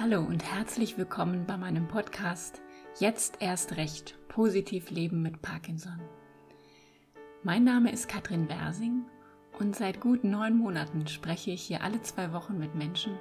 Hallo 0.00 0.20
und 0.20 0.44
herzlich 0.44 0.96
willkommen 0.96 1.44
bei 1.44 1.56
meinem 1.56 1.88
Podcast 1.88 2.62
Jetzt 3.00 3.38
erst 3.40 3.76
recht, 3.76 4.16
positiv 4.28 4.90
leben 4.90 5.22
mit 5.22 5.42
Parkinson. 5.42 6.00
Mein 7.42 7.64
Name 7.64 7.90
ist 7.90 8.08
Katrin 8.08 8.48
Wersing 8.48 9.06
und 9.58 9.74
seit 9.74 10.00
gut 10.00 10.22
neun 10.22 10.56
Monaten 10.56 11.08
spreche 11.08 11.50
ich 11.50 11.62
hier 11.62 11.82
alle 11.82 12.00
zwei 12.02 12.32
Wochen 12.32 12.58
mit 12.58 12.76
Menschen, 12.76 13.18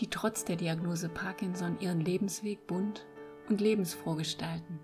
die 0.00 0.10
trotz 0.10 0.44
der 0.44 0.56
Diagnose 0.56 1.08
Parkinson 1.08 1.78
ihren 1.78 2.00
Lebensweg 2.00 2.66
bunt 2.66 3.06
und 3.48 3.60
lebensfroh 3.60 4.16
gestalten. 4.16 4.80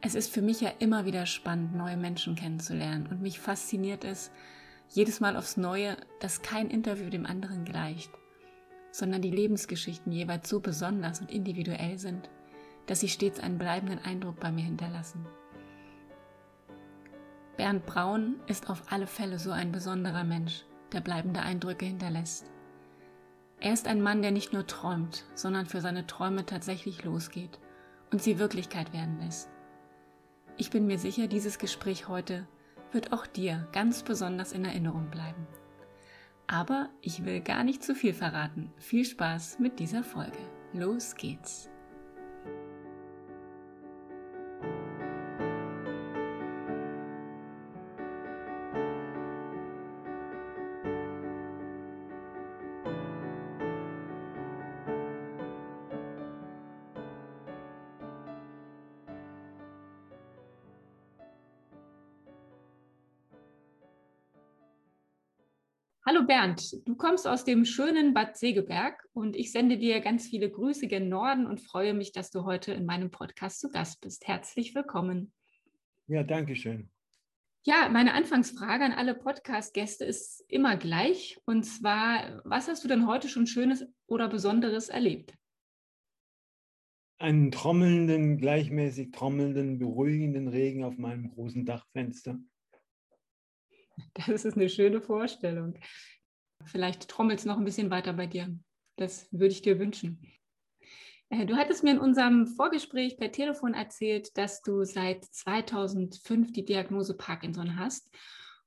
Es 0.00 0.16
ist 0.16 0.34
für 0.34 0.42
mich 0.42 0.60
ja 0.60 0.70
immer 0.80 1.04
wieder 1.04 1.26
spannend, 1.26 1.76
neue 1.76 1.96
Menschen 1.96 2.34
kennenzulernen 2.34 3.06
und 3.06 3.22
mich 3.22 3.38
fasziniert 3.38 4.02
es 4.02 4.32
jedes 4.88 5.20
Mal 5.20 5.36
aufs 5.36 5.56
Neue, 5.56 5.96
dass 6.18 6.42
kein 6.42 6.70
Interview 6.70 7.08
dem 7.08 7.24
anderen 7.24 7.64
gleicht 7.64 8.10
sondern 8.92 9.22
die 9.22 9.30
Lebensgeschichten 9.30 10.12
jeweils 10.12 10.48
so 10.48 10.60
besonders 10.60 11.20
und 11.20 11.32
individuell 11.32 11.98
sind, 11.98 12.30
dass 12.86 13.00
sie 13.00 13.08
stets 13.08 13.40
einen 13.40 13.58
bleibenden 13.58 13.98
Eindruck 13.98 14.38
bei 14.38 14.52
mir 14.52 14.64
hinterlassen. 14.64 15.26
Bernd 17.56 17.84
Braun 17.86 18.36
ist 18.46 18.70
auf 18.70 18.84
alle 18.90 19.06
Fälle 19.06 19.38
so 19.38 19.50
ein 19.50 19.72
besonderer 19.72 20.24
Mensch, 20.24 20.64
der 20.92 21.00
bleibende 21.00 21.40
Eindrücke 21.40 21.86
hinterlässt. 21.86 22.50
Er 23.60 23.72
ist 23.72 23.86
ein 23.86 24.02
Mann, 24.02 24.22
der 24.22 24.30
nicht 24.30 24.52
nur 24.52 24.66
träumt, 24.66 25.24
sondern 25.34 25.66
für 25.66 25.80
seine 25.80 26.06
Träume 26.06 26.44
tatsächlich 26.44 27.04
losgeht 27.04 27.60
und 28.10 28.22
sie 28.22 28.38
Wirklichkeit 28.38 28.92
werden 28.92 29.20
lässt. 29.20 29.48
Ich 30.56 30.70
bin 30.70 30.86
mir 30.86 30.98
sicher, 30.98 31.28
dieses 31.28 31.58
Gespräch 31.58 32.08
heute 32.08 32.46
wird 32.90 33.12
auch 33.12 33.26
dir 33.26 33.68
ganz 33.72 34.02
besonders 34.02 34.52
in 34.52 34.64
Erinnerung 34.64 35.08
bleiben. 35.10 35.46
Aber 36.52 36.90
ich 37.00 37.24
will 37.24 37.40
gar 37.40 37.64
nicht 37.64 37.82
zu 37.82 37.94
viel 37.94 38.12
verraten. 38.12 38.70
Viel 38.76 39.06
Spaß 39.06 39.58
mit 39.58 39.78
dieser 39.78 40.04
Folge. 40.04 40.36
Los 40.74 41.14
geht's. 41.14 41.71
Bernd, 66.32 66.88
du 66.88 66.96
kommst 66.96 67.28
aus 67.28 67.44
dem 67.44 67.66
schönen 67.66 68.14
Bad 68.14 68.38
Segeberg 68.38 69.06
und 69.12 69.36
ich 69.36 69.52
sende 69.52 69.76
dir 69.76 70.00
ganz 70.00 70.28
viele 70.28 70.50
Grüße 70.50 70.86
gen 70.86 71.10
Norden 71.10 71.44
und 71.44 71.60
freue 71.60 71.92
mich, 71.92 72.12
dass 72.12 72.30
du 72.30 72.46
heute 72.46 72.72
in 72.72 72.86
meinem 72.86 73.10
Podcast 73.10 73.60
zu 73.60 73.68
Gast 73.68 74.00
bist. 74.00 74.26
Herzlich 74.26 74.74
willkommen. 74.74 75.34
Ja, 76.06 76.22
danke 76.22 76.56
schön. 76.56 76.88
Ja, 77.64 77.90
meine 77.90 78.14
Anfangsfrage 78.14 78.82
an 78.82 78.92
alle 78.92 79.14
Podcast-Gäste 79.14 80.06
ist 80.06 80.42
immer 80.48 80.78
gleich. 80.78 81.38
Und 81.44 81.64
zwar, 81.64 82.40
was 82.46 82.66
hast 82.66 82.82
du 82.82 82.88
denn 82.88 83.06
heute 83.06 83.28
schon 83.28 83.46
Schönes 83.46 83.84
oder 84.06 84.26
Besonderes 84.30 84.88
erlebt? 84.88 85.34
Einen 87.18 87.50
trommelnden, 87.50 88.38
gleichmäßig 88.38 89.10
trommelnden, 89.10 89.78
beruhigenden 89.78 90.48
Regen 90.48 90.82
auf 90.82 90.96
meinem 90.96 91.28
großen 91.28 91.66
Dachfenster. 91.66 92.38
Das 94.14 94.46
ist 94.46 94.56
eine 94.56 94.70
schöne 94.70 95.02
Vorstellung. 95.02 95.78
Vielleicht 96.66 97.08
trommelt 97.08 97.38
es 97.38 97.44
noch 97.44 97.58
ein 97.58 97.64
bisschen 97.64 97.90
weiter 97.90 98.12
bei 98.12 98.26
dir. 98.26 98.54
Das 98.96 99.28
würde 99.32 99.52
ich 99.52 99.62
dir 99.62 99.78
wünschen. 99.78 100.20
Äh, 101.30 101.46
du 101.46 101.56
hattest 101.56 101.82
mir 101.82 101.92
in 101.92 101.98
unserem 101.98 102.46
Vorgespräch 102.46 103.16
per 103.16 103.32
Telefon 103.32 103.74
erzählt, 103.74 104.36
dass 104.36 104.62
du 104.62 104.84
seit 104.84 105.24
2005 105.24 106.52
die 106.52 106.64
Diagnose 106.64 107.16
Parkinson 107.16 107.78
hast. 107.78 108.10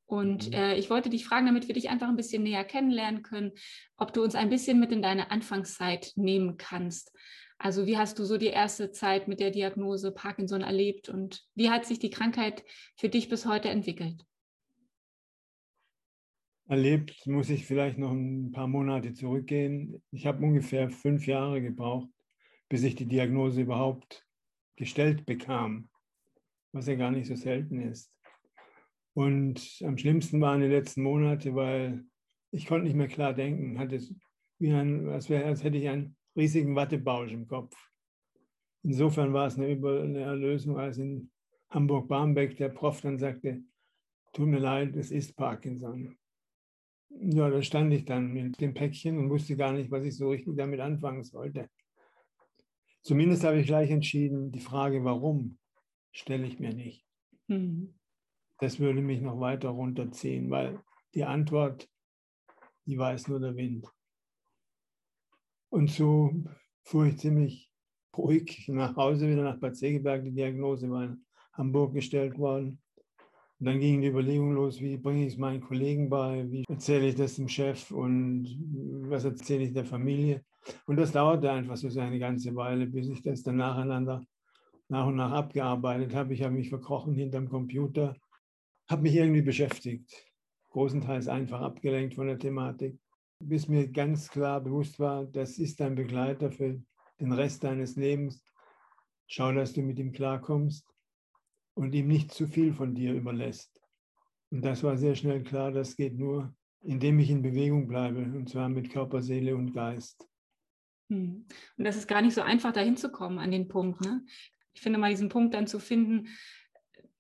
Und 0.08 0.48
mhm. 0.48 0.54
äh, 0.54 0.76
ich 0.76 0.90
wollte 0.90 1.10
dich 1.10 1.26
fragen, 1.26 1.46
damit 1.46 1.68
wir 1.68 1.76
dich 1.76 1.90
einfach 1.90 2.08
ein 2.08 2.16
bisschen 2.16 2.44
näher 2.44 2.64
kennenlernen 2.64 3.24
können, 3.24 3.52
ob 3.98 4.14
du 4.14 4.24
uns 4.24 4.36
ein 4.36 4.50
bisschen 4.50 4.80
mit 4.80 4.92
in 4.92 5.02
deine 5.02 5.32
Anfangszeit 5.32 6.12
nehmen 6.16 6.58
kannst. 6.58 7.12
Also 7.58 7.86
wie 7.86 7.98
hast 7.98 8.20
du 8.20 8.26
so 8.26 8.38
die 8.38 8.48
erste 8.48 8.92
Zeit 8.92 9.28
mit 9.28 9.40
der 9.40 9.52
Diagnose 9.52 10.12
Parkinson 10.12 10.62
erlebt 10.62 11.08
und 11.10 11.44
wie 11.56 11.70
hat 11.70 11.86
sich 11.86 12.00
die 12.00 12.10
Krankheit 12.10 12.64
für 12.98 13.10
dich 13.10 13.30
bis 13.30 13.46
heute 13.46 13.70
entwickelt? 13.70 14.26
Erlebt, 16.68 17.26
muss 17.28 17.50
ich 17.50 17.66
vielleicht 17.66 17.98
noch 17.98 18.12
ein 18.12 18.52
paar 18.52 18.68
Monate 18.68 19.14
zurückgehen. 19.14 20.02
Ich 20.12 20.26
habe 20.26 20.44
ungefähr 20.44 20.90
fünf 20.90 21.28
Jahre 21.28 21.62
gebraucht, 21.62 22.10
bis 22.70 22.84
ich 22.84 22.96
die 22.96 23.08
Diagnose 23.08 23.62
überhaupt 23.62 24.26
gestellt 24.76 25.26
bekam, 25.26 25.90
was 26.72 26.88
ja 26.88 26.96
gar 26.96 27.12
nicht 27.12 27.28
so 27.28 27.36
selten 27.36 27.80
ist. 27.80 28.12
Und 29.14 29.82
am 29.84 29.98
schlimmsten 29.98 30.42
waren 30.42 30.62
die 30.62 30.68
letzten 30.68 31.04
Monate, 31.04 31.56
weil 31.56 32.04
ich 32.52 32.66
konnte 32.66 32.86
nicht 32.86 32.96
mehr 32.96 33.08
klar 33.08 33.34
denken, 33.34 33.80
hatte 33.80 34.00
wie 34.60 34.72
ein, 34.72 35.08
als, 35.10 35.30
wäre, 35.30 35.46
als 35.46 35.64
hätte 35.64 35.78
ich 35.78 35.88
einen 35.88 36.16
riesigen 36.36 36.76
Wattebausch 36.76 37.32
im 37.32 37.48
Kopf. 37.48 37.76
Insofern 38.84 39.34
war 39.34 39.48
es 39.48 39.58
eine, 39.58 39.68
eine 39.68 40.20
Erlösung, 40.20 40.78
als 40.78 40.98
in 40.98 41.32
Hamburg-Barmbek 41.70 42.58
der 42.58 42.70
Prof 42.70 43.02
dann 43.02 43.18
sagte, 43.18 43.64
tut 44.34 44.48
mir 44.48 44.60
leid, 44.60 44.96
es 44.96 45.12
ist 45.12 45.36
Parkinson. 45.36 46.18
Ja, 47.10 47.50
da 47.50 47.62
stand 47.62 47.94
ich 47.94 48.06
dann 48.06 48.34
mit 48.34 48.60
dem 48.60 48.74
Päckchen 48.74 49.18
und 49.18 49.30
wusste 49.30 49.56
gar 49.56 49.72
nicht, 49.72 49.90
was 49.92 50.04
ich 50.04 50.18
so 50.18 50.30
richtig 50.30 50.58
damit 50.58 50.80
anfangen 50.80 51.24
sollte. 51.24 51.70
Zumindest 53.02 53.44
habe 53.44 53.60
ich 53.60 53.68
gleich 53.68 53.92
entschieden, 53.92 54.52
die 54.52 54.60
Frage, 54.60 55.04
warum, 55.04 55.58
stelle 56.12 56.48
ich 56.48 56.60
mir 56.60 56.74
nicht. 56.74 57.06
Mhm. 57.48 57.94
Das 58.60 58.80
würde 58.80 59.02
mich 59.02 59.22
noch 59.22 59.40
weiter 59.40 59.70
runterziehen, 59.70 60.50
weil 60.50 60.80
die 61.14 61.24
Antwort, 61.24 61.90
die 62.86 62.98
weiß 62.98 63.28
nur 63.28 63.40
der 63.40 63.56
Wind. 63.56 63.88
Und 65.70 65.92
so 65.92 66.32
fuhr 66.84 67.08
ich 67.08 67.18
ziemlich 67.18 67.72
ruhig 68.16 68.68
nach 68.70 68.96
Hause, 68.96 69.30
wieder 69.30 69.44
nach 69.44 69.60
Bad 69.60 69.76
Segeberg. 69.76 70.24
Die 70.24 70.32
Diagnose 70.32 70.90
war 70.90 71.04
in 71.04 71.26
Hamburg 71.54 71.94
gestellt 71.94 72.38
worden. 72.38 72.82
Und 73.60 73.68
dann 73.68 73.80
ging 73.80 74.02
die 74.02 74.10
Überlegung 74.10 74.54
los, 74.54 74.82
wie 74.82 74.98
bringe 74.98 75.26
ich 75.26 75.34
es 75.34 75.40
meinen 75.40 75.62
Kollegen 75.62 76.10
bei, 76.10 76.46
wie 76.52 76.66
erzähle 76.68 77.08
ich 77.08 77.16
das 77.16 77.36
dem 77.36 77.48
Chef 77.48 77.90
und 77.92 78.48
was 79.10 79.24
erzähle 79.24 79.64
ich 79.64 79.74
der 79.74 79.86
Familie. 79.86 80.44
Und 80.88 80.98
das 80.98 81.14
dauerte 81.14 81.52
einfach 81.52 81.78
so 81.78 81.88
eine 82.00 82.20
ganze 82.20 82.54
Weile, 82.56 82.86
bis 82.86 83.08
ich 83.08 83.22
das 83.22 83.44
dann 83.44 83.58
nacheinander 83.58 84.22
nach 84.90 85.08
und 85.08 85.16
nach 85.16 85.32
abgearbeitet 85.32 86.14
habe. 86.14 86.34
Ich 86.34 86.44
habe 86.44 86.54
mich 86.54 86.70
verkrochen 86.70 87.16
hinterm 87.16 87.48
Computer, 87.48 88.16
habe 88.90 89.04
mich 89.04 89.16
irgendwie 89.16 89.42
beschäftigt, 89.42 90.12
großenteils 90.72 91.30
einfach 91.30 91.62
abgelenkt 91.62 92.16
von 92.16 92.28
der 92.28 92.38
Thematik, 92.38 93.00
bis 93.40 93.70
mir 93.70 93.88
ganz 93.88 94.30
klar 94.30 94.60
bewusst 94.60 95.00
war, 95.00 95.26
das 95.26 95.58
ist 95.60 95.80
dein 95.80 95.96
Begleiter 95.96 96.52
für 96.52 96.82
den 97.22 97.32
Rest 97.32 97.64
deines 97.64 97.96
Lebens. 97.96 98.44
Schau, 99.28 99.54
dass 99.54 99.74
du 99.74 99.82
mit 99.82 99.98
ihm 99.98 100.12
klarkommst 100.12 100.86
und 101.76 101.94
ihm 101.94 102.08
nicht 102.08 102.32
zu 102.32 102.48
viel 102.48 102.74
von 102.74 102.96
dir 102.96 103.14
überlässt. 103.14 103.80
Und 104.50 104.64
das 104.64 104.84
war 104.84 104.98
sehr 104.98 105.16
schnell 105.16 105.44
klar, 105.44 105.72
das 105.72 105.96
geht 105.96 106.18
nur, 106.18 106.56
indem 106.82 107.20
ich 107.20 107.30
in 107.30 107.42
Bewegung 107.42 107.88
bleibe, 107.88 108.22
und 108.22 108.50
zwar 108.50 108.70
mit 108.70 108.90
Körper, 108.90 109.22
Seele 109.22 109.56
und 109.56 109.74
Geist. 109.74 110.28
Hm. 111.10 111.46
Und 111.78 111.84
das 111.84 111.98
ist 111.98 112.08
gar 112.08 112.22
nicht 112.22 112.34
so 112.34 112.42
einfach, 112.42 112.72
da 112.72 112.82
hinzukommen 112.82 113.40
an 113.40 113.52
den 113.52 113.68
Punkt. 113.68 114.02
Ne? 114.02 114.26
Ich 114.74 114.82
finde 114.82 115.00
mal 115.00 115.12
diesen 115.12 115.30
Punkt 115.30 115.54
dann 115.54 115.68
zu 115.68 115.80
finden, 115.80 116.28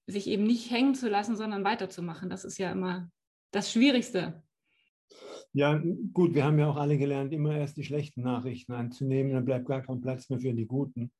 sich 0.07 0.27
eben 0.27 0.43
nicht 0.43 0.71
hängen 0.71 0.95
zu 0.95 1.09
lassen, 1.09 1.35
sondern 1.35 1.63
weiterzumachen. 1.63 2.29
Das 2.29 2.45
ist 2.45 2.57
ja 2.57 2.71
immer 2.71 3.09
das 3.51 3.71
Schwierigste. 3.71 4.43
Ja, 5.53 5.81
gut, 6.13 6.35
wir 6.35 6.43
haben 6.43 6.59
ja 6.59 6.67
auch 6.67 6.75
alle 6.75 6.97
gelernt, 6.97 7.31
immer 7.31 7.55
erst 7.55 7.77
die 7.77 7.83
schlechten 7.83 8.21
Nachrichten 8.21 8.73
anzunehmen, 8.73 9.33
dann 9.33 9.45
bleibt 9.45 9.67
gar 9.67 9.81
kein 9.81 10.01
Platz 10.01 10.29
mehr 10.29 10.39
für 10.39 10.53
die 10.53 10.65
guten. 10.65 11.11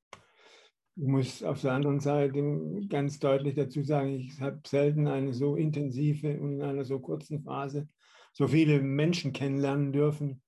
Ich 0.98 1.06
muss 1.06 1.42
auf 1.42 1.60
der 1.60 1.72
anderen 1.72 2.00
Seite 2.00 2.42
ganz 2.88 3.18
deutlich 3.18 3.54
dazu 3.54 3.82
sagen, 3.82 4.14
ich 4.14 4.40
habe 4.40 4.60
selten 4.66 5.06
eine 5.06 5.34
so 5.34 5.54
intensive 5.54 6.40
und 6.40 6.54
in 6.54 6.62
einer 6.62 6.84
so 6.84 6.98
kurzen 7.00 7.42
Phase 7.42 7.86
so 8.32 8.48
viele 8.48 8.80
Menschen 8.80 9.34
kennenlernen 9.34 9.92
dürfen. 9.92 10.42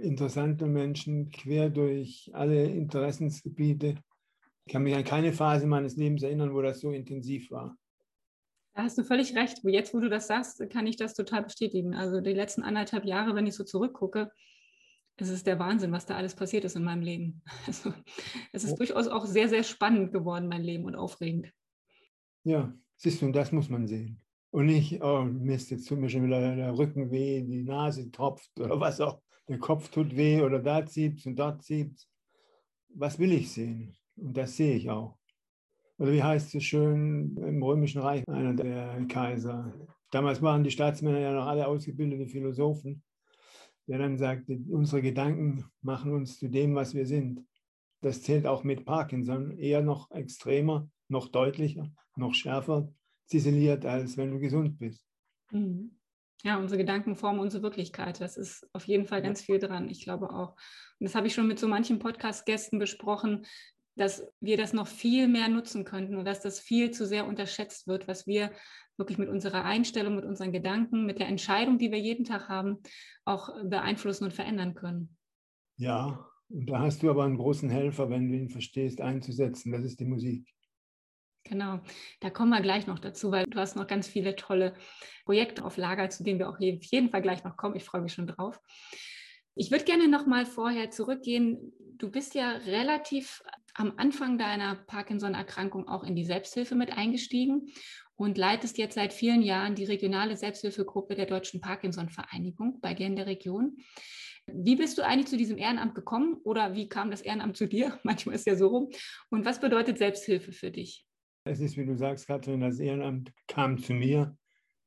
Interessante 0.00 0.66
Menschen 0.66 1.30
quer 1.30 1.68
durch 1.68 2.30
alle 2.32 2.64
Interessensgebiete. 2.66 3.96
Ich 4.66 4.72
kann 4.72 4.84
mich 4.84 4.94
an 4.94 5.02
keine 5.02 5.32
Phase 5.32 5.66
meines 5.66 5.96
Lebens 5.96 6.22
erinnern, 6.22 6.54
wo 6.54 6.62
das 6.62 6.80
so 6.80 6.92
intensiv 6.92 7.50
war. 7.50 7.76
Da 8.74 8.84
hast 8.84 8.98
du 8.98 9.02
völlig 9.02 9.34
recht. 9.34 9.58
Jetzt, 9.64 9.92
wo 9.94 9.98
du 9.98 10.08
das 10.08 10.28
sagst, 10.28 10.62
kann 10.70 10.86
ich 10.86 10.96
das 10.96 11.14
total 11.14 11.42
bestätigen. 11.42 11.94
Also 11.94 12.20
die 12.20 12.34
letzten 12.34 12.62
anderthalb 12.62 13.04
Jahre, 13.04 13.34
wenn 13.34 13.46
ich 13.46 13.56
so 13.56 13.64
zurückgucke, 13.64 14.30
es 15.20 15.28
ist 15.30 15.46
der 15.46 15.58
Wahnsinn, 15.58 15.92
was 15.92 16.06
da 16.06 16.16
alles 16.16 16.34
passiert 16.34 16.64
ist 16.64 16.76
in 16.76 16.84
meinem 16.84 17.02
Leben. 17.02 17.42
Also, 17.66 17.92
es 18.52 18.64
ist 18.64 18.72
oh. 18.72 18.76
durchaus 18.76 19.08
auch 19.08 19.26
sehr, 19.26 19.48
sehr 19.48 19.62
spannend 19.62 20.12
geworden, 20.12 20.48
mein 20.48 20.62
Leben 20.62 20.84
und 20.84 20.94
aufregend. 20.94 21.52
Ja, 22.44 22.72
siehst 22.96 23.22
du, 23.22 23.26
und 23.26 23.34
das 23.34 23.52
muss 23.52 23.68
man 23.68 23.86
sehen. 23.86 24.22
Und 24.50 24.66
nicht, 24.66 25.02
oh 25.02 25.24
Mist, 25.24 25.70
jetzt 25.70 25.86
tut 25.86 25.98
mir 25.98 26.08
schon 26.08 26.24
wieder 26.24 26.56
der 26.56 26.76
Rücken 26.76 27.10
weh, 27.10 27.42
die 27.42 27.64
Nase 27.64 28.10
tropft 28.10 28.58
oder 28.58 28.80
was 28.80 29.00
auch, 29.00 29.20
der 29.48 29.58
Kopf 29.58 29.88
tut 29.88 30.16
weh 30.16 30.42
oder 30.42 30.58
da 30.58 30.84
zieht 30.86 31.24
und 31.26 31.38
dort 31.38 31.62
zieht. 31.62 32.06
Was 32.94 33.18
will 33.18 33.32
ich 33.32 33.52
sehen? 33.52 33.96
Und 34.16 34.36
das 34.36 34.56
sehe 34.56 34.74
ich 34.74 34.88
auch. 34.88 35.18
Oder 35.98 36.12
wie 36.12 36.22
heißt 36.22 36.54
es 36.54 36.64
schön 36.64 37.36
im 37.36 37.62
Römischen 37.62 38.00
Reich, 38.00 38.26
einer 38.28 38.54
der 38.54 39.04
Kaiser. 39.08 39.74
Damals 40.10 40.40
waren 40.40 40.64
die 40.64 40.70
Staatsmänner 40.70 41.18
ja 41.18 41.32
noch 41.32 41.46
alle 41.46 41.66
ausgebildete 41.66 42.26
Philosophen, 42.26 43.02
der 43.88 43.98
dann 43.98 44.18
sagte, 44.18 44.60
unsere 44.68 45.02
Gedanken 45.02 45.64
machen 45.82 46.12
uns 46.12 46.38
zu 46.38 46.48
dem, 46.48 46.74
was 46.74 46.94
wir 46.94 47.06
sind. 47.06 47.44
Das 48.00 48.22
zählt 48.22 48.46
auch 48.46 48.62
mit 48.62 48.84
Parkinson, 48.84 49.58
eher 49.58 49.82
noch 49.82 50.10
extremer, 50.10 50.88
noch 51.08 51.28
deutlicher, 51.28 51.90
noch 52.14 52.34
schärfer 52.34 52.92
ziseliert, 53.26 53.84
als 53.84 54.16
wenn 54.16 54.30
du 54.30 54.38
gesund 54.38 54.78
bist. 54.78 55.04
Mhm. 55.50 55.98
Ja, 56.44 56.58
unsere 56.58 56.78
Gedanken 56.78 57.16
formen 57.16 57.40
unsere 57.40 57.64
Wirklichkeit. 57.64 58.20
Das 58.20 58.36
ist 58.36 58.68
auf 58.72 58.86
jeden 58.86 59.06
Fall 59.06 59.22
ganz 59.22 59.40
viel 59.40 59.58
dran. 59.58 59.88
Ich 59.88 60.04
glaube 60.04 60.30
auch. 60.30 60.50
Und 61.00 61.04
das 61.04 61.16
habe 61.16 61.26
ich 61.26 61.34
schon 61.34 61.48
mit 61.48 61.58
so 61.58 61.66
manchen 61.66 61.98
Podcast-Gästen 61.98 62.78
besprochen, 62.78 63.44
dass 63.98 64.26
wir 64.40 64.56
das 64.56 64.72
noch 64.72 64.86
viel 64.86 65.28
mehr 65.28 65.48
nutzen 65.48 65.84
könnten 65.84 66.16
und 66.16 66.24
dass 66.24 66.40
das 66.40 66.60
viel 66.60 66.90
zu 66.90 67.06
sehr 67.06 67.26
unterschätzt 67.26 67.86
wird, 67.86 68.08
was 68.08 68.26
wir 68.26 68.52
wirklich 68.96 69.18
mit 69.18 69.28
unserer 69.28 69.64
Einstellung, 69.64 70.16
mit 70.16 70.24
unseren 70.24 70.52
Gedanken, 70.52 71.06
mit 71.06 71.18
der 71.18 71.28
Entscheidung, 71.28 71.78
die 71.78 71.90
wir 71.90 71.98
jeden 71.98 72.24
Tag 72.24 72.48
haben, 72.48 72.78
auch 73.24 73.50
beeinflussen 73.64 74.24
und 74.24 74.32
verändern 74.32 74.74
können. 74.74 75.16
Ja, 75.76 76.26
und 76.48 76.68
da 76.68 76.80
hast 76.80 77.02
du 77.02 77.10
aber 77.10 77.24
einen 77.24 77.36
großen 77.36 77.68
Helfer, 77.68 78.10
wenn 78.10 78.28
du 78.30 78.36
ihn 78.36 78.48
verstehst, 78.48 79.00
einzusetzen. 79.00 79.72
Das 79.72 79.84
ist 79.84 80.00
die 80.00 80.06
Musik. 80.06 80.48
Genau, 81.44 81.80
da 82.20 82.30
kommen 82.30 82.50
wir 82.50 82.60
gleich 82.60 82.86
noch 82.86 82.98
dazu, 82.98 83.30
weil 83.30 83.46
du 83.46 83.58
hast 83.58 83.76
noch 83.76 83.86
ganz 83.86 84.06
viele 84.06 84.36
tolle 84.36 84.74
Projekte 85.24 85.64
auf 85.64 85.76
Lager, 85.76 86.10
zu 86.10 86.24
denen 86.24 86.38
wir 86.38 86.48
auch 86.48 86.56
auf 86.56 86.60
jeden 86.60 87.10
Fall 87.10 87.22
gleich 87.22 87.44
noch 87.44 87.56
kommen. 87.56 87.76
Ich 87.76 87.84
freue 87.84 88.02
mich 88.02 88.12
schon 88.12 88.26
drauf. 88.26 88.60
Ich 89.54 89.70
würde 89.70 89.84
gerne 89.84 90.08
noch 90.08 90.26
mal 90.26 90.46
vorher 90.46 90.90
zurückgehen. 90.90 91.72
Du 91.98 92.12
bist 92.12 92.36
ja 92.36 92.52
relativ 92.52 93.42
am 93.74 93.94
Anfang 93.96 94.38
deiner 94.38 94.76
Parkinson-Erkrankung 94.76 95.88
auch 95.88 96.04
in 96.04 96.14
die 96.14 96.24
Selbsthilfe 96.24 96.76
mit 96.76 96.96
eingestiegen 96.96 97.72
und 98.14 98.38
leitest 98.38 98.78
jetzt 98.78 98.94
seit 98.94 99.12
vielen 99.12 99.42
Jahren 99.42 99.74
die 99.74 99.84
regionale 99.84 100.36
Selbsthilfegruppe 100.36 101.16
der 101.16 101.26
Deutschen 101.26 101.60
Parkinson-Vereinigung 101.60 102.80
bei 102.80 102.94
dir 102.94 103.06
in 103.06 103.16
der 103.16 103.26
Region. 103.26 103.78
Wie 104.46 104.76
bist 104.76 104.96
du 104.96 105.02
eigentlich 105.04 105.26
zu 105.26 105.36
diesem 105.36 105.58
Ehrenamt 105.58 105.96
gekommen 105.96 106.36
oder 106.44 106.74
wie 106.74 106.88
kam 106.88 107.10
das 107.10 107.20
Ehrenamt 107.20 107.56
zu 107.56 107.66
dir? 107.66 107.98
Manchmal 108.04 108.36
ist 108.36 108.46
ja 108.46 108.54
so 108.54 108.68
rum. 108.68 108.90
Und 109.30 109.44
was 109.44 109.60
bedeutet 109.60 109.98
Selbsthilfe 109.98 110.52
für 110.52 110.70
dich? 110.70 111.04
Es 111.42 111.58
ist, 111.58 111.76
wie 111.76 111.84
du 111.84 111.96
sagst, 111.96 112.28
Katrin, 112.28 112.60
das 112.60 112.78
Ehrenamt 112.78 113.32
kam 113.48 113.76
zu 113.76 113.92
mir. 113.92 114.36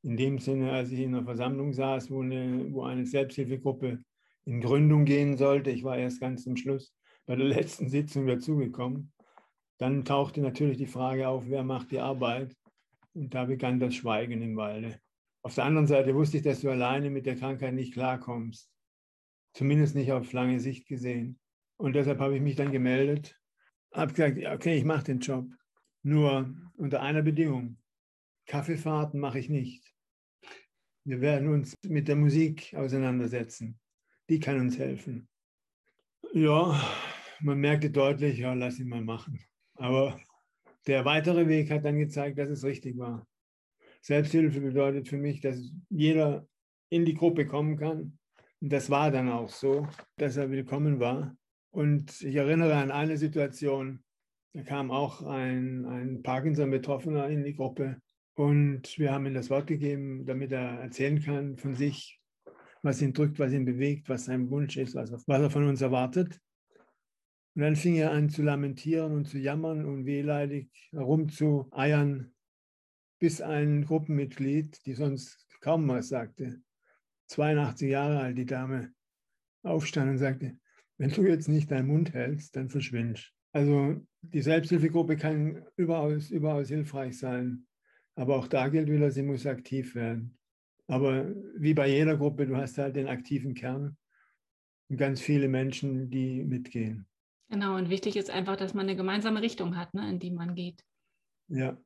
In 0.02 0.16
dem 0.16 0.40
Sinne, 0.40 0.72
als 0.72 0.92
ich 0.92 1.02
in 1.02 1.14
einer 1.14 1.26
Versammlung 1.26 1.74
saß, 1.74 2.10
wo 2.10 2.22
eine, 2.22 2.72
wo 2.72 2.84
eine 2.84 3.06
Selbsthilfegruppe 3.06 4.02
in 4.46 4.62
Gründung 4.62 5.04
gehen 5.04 5.38
sollte. 5.38 5.72
Ich 5.72 5.84
war 5.84 5.98
erst 5.98 6.22
ganz 6.22 6.44
zum 6.44 6.56
Schluss 6.56 6.94
bei 7.32 7.38
der 7.38 7.48
letzten 7.48 7.88
Sitzung 7.88 8.28
dazugekommen. 8.28 9.14
Dann 9.78 10.04
tauchte 10.04 10.42
natürlich 10.42 10.78
die 10.78 10.86
Frage 10.86 11.30
auf, 11.30 11.46
wer 11.48 11.64
macht 11.64 11.92
die 11.92 12.02
Arbeit? 12.02 12.54
Und 13.14 13.34
da 13.34 13.46
begann 13.46 13.80
das 13.80 13.96
Schweigen 13.96 14.42
im 14.42 14.58
Walde. 14.58 15.00
Auf 15.42 15.56
der 15.56 15.64
anderen 15.64 15.88
Seite 15.88 16.14
wusste 16.14 16.36
ich, 16.36 16.44
dass 16.44 16.60
du 16.60 16.70
alleine 16.70 17.10
mit 17.10 17.26
der 17.26 17.38
Krankheit 17.38 17.74
nicht 17.74 17.94
klarkommst. 17.94 18.70
Zumindest 19.54 19.96
nicht 19.96 20.12
auf 20.12 20.34
lange 20.34 20.60
Sicht 20.60 20.90
gesehen. 20.90 21.40
Und 21.78 21.94
deshalb 21.94 22.20
habe 22.20 22.36
ich 22.36 22.42
mich 22.42 22.58
dann 22.58 22.74
gemeldet, 22.74 23.40
habe 23.94 24.12
gesagt, 24.12 24.38
okay, 24.54 24.76
ich 24.76 24.84
mache 24.84 25.06
den 25.06 25.20
Job. 25.20 25.48
Nur 26.04 26.54
unter 26.74 27.02
einer 27.02 27.22
Bedingung. 27.22 27.78
Kaffeefahrten 28.46 29.22
mache 29.22 29.40
ich 29.40 29.48
nicht. 29.48 29.96
Wir 31.06 31.22
werden 31.22 31.48
uns 31.48 31.76
mit 31.88 32.10
der 32.10 32.18
Musik 32.18 32.74
auseinandersetzen. 32.76 33.80
Die 34.28 34.42
kann 34.42 34.60
uns 34.60 34.78
helfen. 34.78 35.30
Ja, 36.34 36.80
man 37.42 37.60
merkte 37.60 37.90
deutlich, 37.90 38.40
ja, 38.40 38.54
lass 38.54 38.80
ihn 38.80 38.90
mal 38.90 39.02
machen. 39.02 39.40
Aber 39.76 40.20
der 40.88 41.06
weitere 41.06 41.48
Weg 41.48 41.72
hat 41.72 41.86
dann 41.86 42.00
gezeigt, 42.00 42.38
dass 42.38 42.50
es 42.50 42.64
richtig 42.64 42.98
war. 42.98 43.28
Selbsthilfe 44.02 44.62
bedeutet 44.62 45.08
für 45.08 45.18
mich, 45.18 45.42
dass 45.42 45.72
jeder 45.90 46.48
in 46.90 47.06
die 47.06 47.14
Gruppe 47.14 47.46
kommen 47.46 47.78
kann. 47.78 48.18
Und 48.60 48.72
das 48.72 48.90
war 48.90 49.12
dann 49.12 49.30
auch 49.30 49.50
so, 49.50 49.88
dass 50.18 50.38
er 50.38 50.52
willkommen 50.52 51.00
war. 51.00 51.36
Und 51.72 52.22
ich 52.22 52.36
erinnere 52.36 52.76
an 52.76 52.92
eine 52.92 53.18
Situation, 53.18 54.04
da 54.54 54.64
kam 54.64 54.92
auch 54.92 55.24
ein, 55.24 55.86
ein 55.86 56.22
Parkinson-Betroffener 56.24 57.30
in 57.30 57.44
die 57.44 57.56
Gruppe 57.56 58.02
und 58.36 58.98
wir 58.98 59.12
haben 59.12 59.26
ihm 59.26 59.34
das 59.34 59.50
Wort 59.50 59.68
gegeben, 59.68 60.26
damit 60.26 60.52
er 60.52 60.80
erzählen 60.82 61.22
kann 61.22 61.58
von 61.58 61.76
sich, 61.76 62.20
was 62.82 63.02
ihn 63.02 63.14
drückt, 63.14 63.40
was 63.40 63.54
ihn 63.54 63.66
bewegt, 63.66 64.10
was 64.10 64.26
sein 64.26 64.50
Wunsch 64.50 64.78
ist, 64.78 64.96
was, 64.96 65.12
was 65.12 65.42
er 65.42 65.50
von 65.50 65.68
uns 65.68 65.82
erwartet. 65.82 66.40
Und 67.56 67.64
dann 67.64 67.76
fing 67.76 67.96
er 67.96 68.12
an 68.12 68.30
zu 68.30 68.44
lamentieren 68.44 69.12
und 69.12 69.26
zu 69.26 69.38
jammern 69.38 69.86
und 69.86 70.06
wehleidig 70.06 70.70
herumzueiern, 70.92 72.34
bis 73.20 73.42
ein 73.42 73.86
Gruppenmitglied, 73.86 74.86
die 74.86 74.94
sonst 74.94 75.48
kaum 75.60 75.88
was 75.88 76.10
sagte, 76.10 76.62
82 77.28 77.90
Jahre 77.90 78.20
alt, 78.20 78.38
die 78.38 78.46
Dame, 78.46 78.94
aufstand 79.64 80.12
und 80.12 80.18
sagte, 80.18 80.58
wenn 80.98 81.12
du 81.12 81.24
jetzt 81.24 81.48
nicht 81.48 81.72
deinen 81.72 81.88
Mund 81.88 82.14
hältst, 82.14 82.56
dann 82.56 82.70
verschwindest. 82.70 83.34
Also 83.54 84.00
die 84.22 84.42
Selbsthilfegruppe 84.42 85.18
kann 85.18 85.66
überaus, 85.76 86.32
überaus 86.32 86.70
hilfreich 86.70 87.18
sein. 87.18 87.68
Aber 88.16 88.38
auch 88.38 88.48
da 88.48 88.70
gilt 88.70 88.90
wieder, 88.90 89.12
sie 89.12 89.24
muss 89.24 89.46
aktiv 89.46 89.96
werden. 89.96 90.38
Aber 90.88 91.34
wie 91.58 91.74
bei 91.74 91.88
jeder 91.88 92.18
Gruppe, 92.18 92.46
du 92.46 92.56
hast 92.56 92.78
halt 92.78 92.96
den 92.96 93.08
aktiven 93.08 93.54
Kern 93.54 93.98
und 94.90 94.98
ganz 94.98 95.22
viele 95.22 95.48
Menschen, 95.48 96.10
die 96.10 96.44
mitgehen. 96.44 97.08
Genau, 97.52 97.76
und 97.76 97.90
wichtig 97.90 98.16
ist 98.16 98.30
einfach, 98.30 98.56
dass 98.56 98.74
man 98.74 98.86
eine 98.86 98.96
gemeinsame 98.96 99.42
Richtung 99.42 99.76
hat, 99.76 99.94
ne, 99.94 100.10
in 100.10 100.20
die 100.20 100.32
man 100.32 100.56
geht. 100.56 100.82
Ja. 101.50 101.78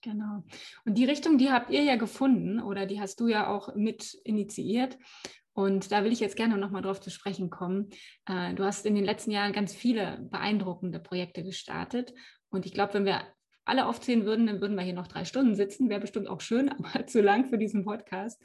Genau. 0.00 0.44
Und 0.84 0.96
die 0.96 1.04
Richtung, 1.04 1.38
die 1.38 1.50
habt 1.50 1.70
ihr 1.70 1.82
ja 1.82 1.96
gefunden 1.96 2.60
oder 2.60 2.86
die 2.86 3.00
hast 3.00 3.18
du 3.18 3.26
ja 3.26 3.48
auch 3.48 3.74
mit 3.74 4.14
initiiert. 4.22 4.96
Und 5.54 5.90
da 5.90 6.04
will 6.04 6.12
ich 6.12 6.20
jetzt 6.20 6.36
gerne 6.36 6.56
nochmal 6.56 6.82
drauf 6.82 7.00
zu 7.00 7.10
sprechen 7.10 7.50
kommen. 7.50 7.90
Äh, 8.26 8.54
du 8.54 8.64
hast 8.64 8.86
in 8.86 8.94
den 8.94 9.04
letzten 9.04 9.32
Jahren 9.32 9.52
ganz 9.52 9.74
viele 9.74 10.20
beeindruckende 10.30 11.00
Projekte 11.00 11.42
gestartet. 11.42 12.14
Und 12.48 12.64
ich 12.64 12.72
glaube, 12.72 12.94
wenn 12.94 13.06
wir 13.06 13.22
alle 13.64 13.86
aufzählen 13.86 14.24
würden, 14.24 14.46
dann 14.46 14.60
würden 14.60 14.76
wir 14.76 14.84
hier 14.84 14.94
noch 14.94 15.08
drei 15.08 15.24
Stunden 15.24 15.56
sitzen. 15.56 15.88
Wäre 15.88 16.00
bestimmt 16.00 16.28
auch 16.28 16.40
schön, 16.40 16.68
aber 16.94 17.08
zu 17.08 17.22
lang 17.22 17.48
für 17.48 17.58
diesen 17.58 17.84
Podcast. 17.84 18.40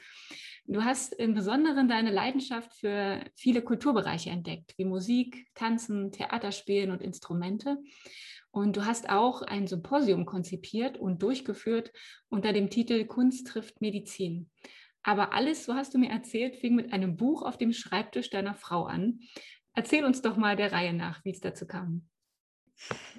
Du 0.66 0.84
hast 0.84 1.14
im 1.14 1.34
Besonderen 1.34 1.88
deine 1.88 2.10
Leidenschaft 2.10 2.74
für 2.74 3.24
viele 3.34 3.62
Kulturbereiche 3.62 4.30
entdeckt, 4.30 4.74
wie 4.76 4.84
Musik, 4.84 5.46
Tanzen, 5.54 6.12
Theaterspielen 6.12 6.90
und 6.90 7.02
Instrumente. 7.02 7.78
Und 8.52 8.76
du 8.76 8.84
hast 8.84 9.08
auch 9.08 9.42
ein 9.42 9.66
Symposium 9.66 10.26
konzipiert 10.26 10.98
und 10.98 11.22
durchgeführt 11.22 11.92
unter 12.28 12.52
dem 12.52 12.68
Titel 12.68 13.04
Kunst 13.06 13.46
trifft 13.46 13.80
Medizin. 13.80 14.50
Aber 15.02 15.32
alles, 15.32 15.64
so 15.64 15.74
hast 15.74 15.94
du 15.94 15.98
mir 15.98 16.10
erzählt, 16.10 16.56
fing 16.56 16.74
mit 16.74 16.92
einem 16.92 17.16
Buch 17.16 17.42
auf 17.42 17.56
dem 17.56 17.72
Schreibtisch 17.72 18.30
deiner 18.30 18.54
Frau 18.54 18.84
an. 18.84 19.20
Erzähl 19.74 20.04
uns 20.04 20.20
doch 20.20 20.36
mal 20.36 20.56
der 20.56 20.72
Reihe 20.72 20.92
nach, 20.92 21.24
wie 21.24 21.30
es 21.30 21.40
dazu 21.40 21.66
kam. 21.66 22.06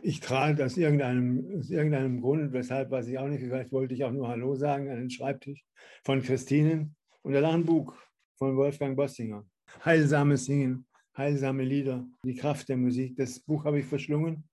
Ich 0.01 0.19
trat 0.19 0.59
aus 0.59 0.75
irgendeinem, 0.75 1.59
aus 1.59 1.69
irgendeinem 1.69 2.21
Grund, 2.21 2.51
weshalb 2.51 2.91
weiß 2.91 3.07
ich 3.07 3.17
auch 3.19 3.27
nicht, 3.27 3.41
vielleicht 3.41 3.71
wollte 3.71 3.93
ich 3.93 4.03
auch 4.03 4.11
nur 4.11 4.27
Hallo 4.27 4.55
sagen, 4.55 4.89
an 4.89 4.97
den 4.97 5.09
Schreibtisch 5.09 5.63
von 6.03 6.21
Christine. 6.21 6.91
Und 7.23 7.33
da 7.33 7.39
lag 7.39 7.53
ein 7.53 7.65
Buch 7.65 7.93
von 8.37 8.55
Wolfgang 8.57 8.95
Bossinger. 8.95 9.45
Heilsames 9.85 10.45
Singen, 10.45 10.85
heilsame 11.15 11.63
Lieder, 11.63 12.05
die 12.23 12.35
Kraft 12.35 12.67
der 12.69 12.77
Musik. 12.77 13.15
Das 13.15 13.39
Buch 13.39 13.65
habe 13.65 13.79
ich 13.79 13.85
verschlungen 13.85 14.43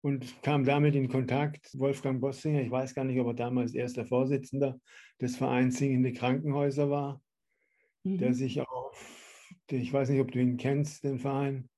und 0.00 0.42
kam 0.42 0.64
damit 0.64 0.94
in 0.94 1.08
Kontakt. 1.08 1.78
Wolfgang 1.78 2.20
Bossinger, 2.20 2.62
ich 2.62 2.70
weiß 2.70 2.94
gar 2.94 3.04
nicht, 3.04 3.20
ob 3.20 3.28
er 3.28 3.34
damals 3.34 3.74
erster 3.74 4.06
Vorsitzender 4.06 4.78
des 5.20 5.36
Vereins 5.36 5.78
Singende 5.78 6.12
Krankenhäuser 6.12 6.90
war, 6.90 7.22
mhm. 8.02 8.18
der 8.18 8.34
sich 8.34 8.60
auf, 8.60 9.42
ich 9.70 9.92
weiß 9.92 10.08
nicht, 10.08 10.20
ob 10.20 10.32
du 10.32 10.40
ihn 10.40 10.56
kennst, 10.56 11.04
den 11.04 11.18
Verein. 11.18 11.68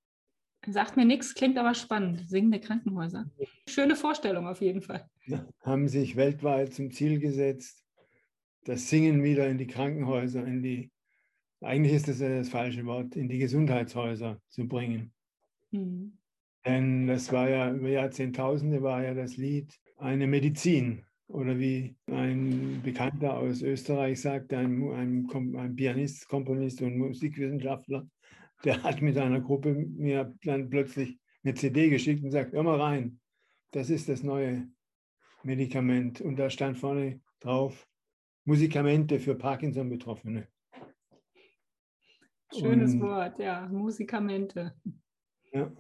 Sagt 0.66 0.96
mir 0.96 1.04
nichts, 1.04 1.34
klingt 1.34 1.58
aber 1.58 1.74
spannend. 1.74 2.28
Singende 2.28 2.58
Krankenhäuser. 2.58 3.26
Schöne 3.68 3.96
Vorstellung 3.96 4.46
auf 4.46 4.62
jeden 4.62 4.80
Fall. 4.80 5.06
Ja, 5.26 5.46
haben 5.60 5.88
sich 5.88 6.16
weltweit 6.16 6.72
zum 6.72 6.90
Ziel 6.90 7.18
gesetzt, 7.18 7.83
das 8.64 8.88
Singen 8.88 9.22
wieder 9.22 9.48
in 9.48 9.58
die 9.58 9.66
Krankenhäuser, 9.66 10.44
in 10.46 10.62
die, 10.62 10.90
eigentlich 11.60 11.94
ist 11.94 12.08
das 12.08 12.18
das 12.18 12.48
falsche 12.48 12.84
Wort, 12.86 13.16
in 13.16 13.28
die 13.28 13.38
Gesundheitshäuser 13.38 14.40
zu 14.48 14.66
bringen. 14.66 15.12
Mhm. 15.70 16.18
Denn 16.64 17.06
das 17.06 17.30
war 17.30 17.48
ja 17.48 17.72
über 17.72 17.90
Jahrzehntausende 17.90 18.82
war 18.82 19.02
ja 19.02 19.14
das 19.14 19.36
Lied 19.36 19.78
eine 19.98 20.26
Medizin. 20.26 21.04
Oder 21.26 21.58
wie 21.58 21.96
ein 22.06 22.80
Bekannter 22.82 23.38
aus 23.38 23.62
Österreich 23.62 24.20
sagt, 24.20 24.52
ein, 24.52 24.90
ein, 24.92 25.56
ein 25.56 25.74
Pianist, 25.74 26.28
Komponist 26.28 26.82
und 26.82 26.98
Musikwissenschaftler, 26.98 28.06
der 28.62 28.82
hat 28.82 29.00
mit 29.00 29.16
einer 29.16 29.40
Gruppe 29.40 29.74
mir 29.74 30.34
dann 30.44 30.68
plötzlich 30.68 31.18
eine 31.42 31.54
CD 31.54 31.88
geschickt 31.88 32.22
und 32.24 32.30
sagt, 32.30 32.52
hör 32.52 32.62
mal 32.62 32.80
rein, 32.80 33.20
das 33.70 33.90
ist 33.90 34.08
das 34.08 34.22
neue 34.22 34.68
Medikament. 35.42 36.20
Und 36.20 36.38
da 36.38 36.50
stand 36.50 36.78
vorne 36.78 37.20
drauf, 37.40 37.86
Musikamente 38.44 39.18
für 39.20 39.34
Parkinson-Betroffene. 39.34 40.48
Schönes 42.52 42.94
und, 42.94 43.00
Wort, 43.00 43.38
ja, 43.38 43.66
Musikamente. 43.68 44.74
Ja. 45.52 45.72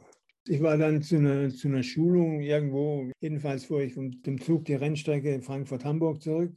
Ich 0.46 0.62
war 0.62 0.76
dann 0.76 1.00
zu 1.00 1.16
einer, 1.16 1.48
zu 1.50 1.68
einer 1.68 1.82
Schulung 1.82 2.40
irgendwo, 2.40 3.10
jedenfalls 3.20 3.64
fuhr 3.64 3.80
ich 3.80 3.96
mit 3.96 4.26
dem 4.26 4.40
Zug 4.40 4.66
die 4.66 4.74
Rennstrecke 4.74 5.40
Frankfurt-Hamburg 5.40 6.20
zurück. 6.20 6.54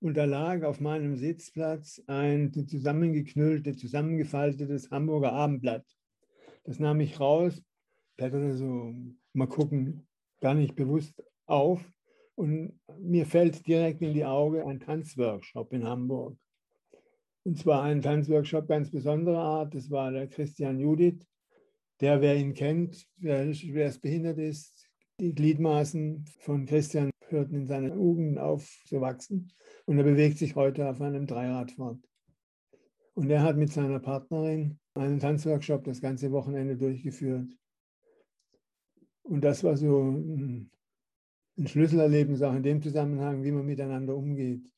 Und 0.00 0.16
da 0.16 0.24
lag 0.24 0.62
auf 0.62 0.80
meinem 0.80 1.16
Sitzplatz 1.16 2.02
ein 2.06 2.52
zusammengeknüllte, 2.52 3.76
zusammengefaltetes 3.76 4.90
Hamburger 4.90 5.32
Abendblatt. 5.32 5.84
Das 6.64 6.78
nahm 6.78 7.00
ich 7.00 7.20
raus, 7.20 7.62
blätterte 8.16 8.54
so, 8.54 8.94
mal 9.34 9.46
gucken, 9.46 10.08
gar 10.40 10.54
nicht 10.54 10.74
bewusst 10.74 11.22
auf. 11.44 11.84
Und 12.40 12.80
mir 12.98 13.26
fällt 13.26 13.66
direkt 13.66 14.00
in 14.00 14.14
die 14.14 14.24
Augen 14.24 14.62
ein 14.62 14.80
Tanzworkshop 14.80 15.74
in 15.74 15.84
Hamburg. 15.84 16.38
Und 17.42 17.58
zwar 17.58 17.82
ein 17.82 18.00
Tanzworkshop 18.00 18.66
ganz 18.66 18.90
besonderer 18.90 19.42
Art. 19.42 19.74
Das 19.74 19.90
war 19.90 20.10
der 20.10 20.26
Christian 20.26 20.80
Judith, 20.80 21.18
der, 22.00 22.22
wer 22.22 22.38
ihn 22.38 22.54
kennt, 22.54 23.06
wer, 23.18 23.46
es 23.46 23.98
behindert 23.98 24.38
ist, 24.38 24.88
die 25.20 25.34
Gliedmaßen 25.34 26.24
von 26.38 26.64
Christian 26.64 27.10
hörten 27.28 27.56
in 27.56 27.66
seiner 27.66 27.94
Jugend 27.94 28.38
auf 28.38 28.66
zu 28.86 29.02
wachsen. 29.02 29.52
Und 29.84 29.98
er 29.98 30.04
bewegt 30.04 30.38
sich 30.38 30.56
heute 30.56 30.88
auf 30.88 31.02
einem 31.02 31.26
Dreirad 31.26 31.72
fort. 31.72 31.98
Und 33.12 33.28
er 33.28 33.42
hat 33.42 33.58
mit 33.58 33.70
seiner 33.70 34.00
Partnerin 34.00 34.78
einen 34.94 35.20
Tanzworkshop 35.20 35.84
das 35.84 36.00
ganze 36.00 36.32
Wochenende 36.32 36.78
durchgeführt. 36.78 37.50
Und 39.24 39.44
das 39.44 39.62
war 39.62 39.76
so 39.76 40.04
ein 40.10 40.70
Schlüsselerlebnis 41.66 42.42
auch 42.42 42.54
in 42.54 42.62
dem 42.62 42.82
Zusammenhang, 42.82 43.42
wie 43.42 43.52
man 43.52 43.66
miteinander 43.66 44.16
umgeht. 44.16 44.72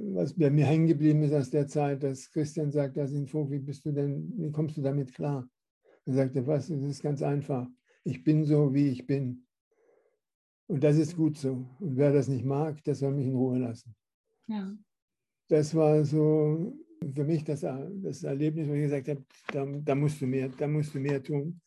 Was 0.00 0.34
bei 0.34 0.50
mir 0.50 0.66
hängen 0.66 0.86
geblieben 0.86 1.22
ist 1.22 1.32
aus 1.32 1.50
der 1.50 1.66
Zeit, 1.66 2.02
dass 2.02 2.30
Christian 2.30 2.70
sagt, 2.70 2.96
da 2.96 3.06
sind 3.06 3.30
Vogel, 3.30 3.58
wie 3.58 3.64
bist 3.64 3.84
du 3.84 3.92
denn, 3.92 4.32
wie 4.36 4.52
kommst 4.52 4.76
du 4.76 4.82
damit 4.82 5.12
klar? 5.12 5.48
Er 6.06 6.12
sagte, 6.12 6.46
was, 6.46 6.68
das 6.68 6.82
ist 6.82 7.02
ganz 7.02 7.22
einfach. 7.22 7.68
Ich 8.04 8.22
bin 8.22 8.44
so, 8.44 8.72
wie 8.72 8.88
ich 8.88 9.06
bin. 9.06 9.46
Und 10.68 10.84
das 10.84 10.96
ist 10.96 11.16
gut 11.16 11.36
so. 11.36 11.66
Und 11.80 11.96
wer 11.96 12.12
das 12.12 12.28
nicht 12.28 12.44
mag, 12.44 12.82
der 12.84 12.94
soll 12.94 13.12
mich 13.12 13.26
in 13.26 13.34
Ruhe 13.34 13.58
lassen. 13.58 13.94
Ja. 14.46 14.76
Das 15.48 15.74
war 15.74 16.04
so 16.04 16.74
für 17.14 17.24
mich 17.24 17.44
das, 17.44 17.60
das 17.60 18.22
Erlebnis, 18.22 18.68
wo 18.68 18.72
ich 18.72 18.82
gesagt 18.82 19.08
habe, 19.08 19.24
da, 19.52 19.66
da, 19.66 19.94
musst 19.94 20.20
du 20.20 20.26
mehr, 20.26 20.48
da 20.48 20.66
musst 20.66 20.94
du 20.94 21.00
mehr 21.00 21.22
tun. 21.22 21.60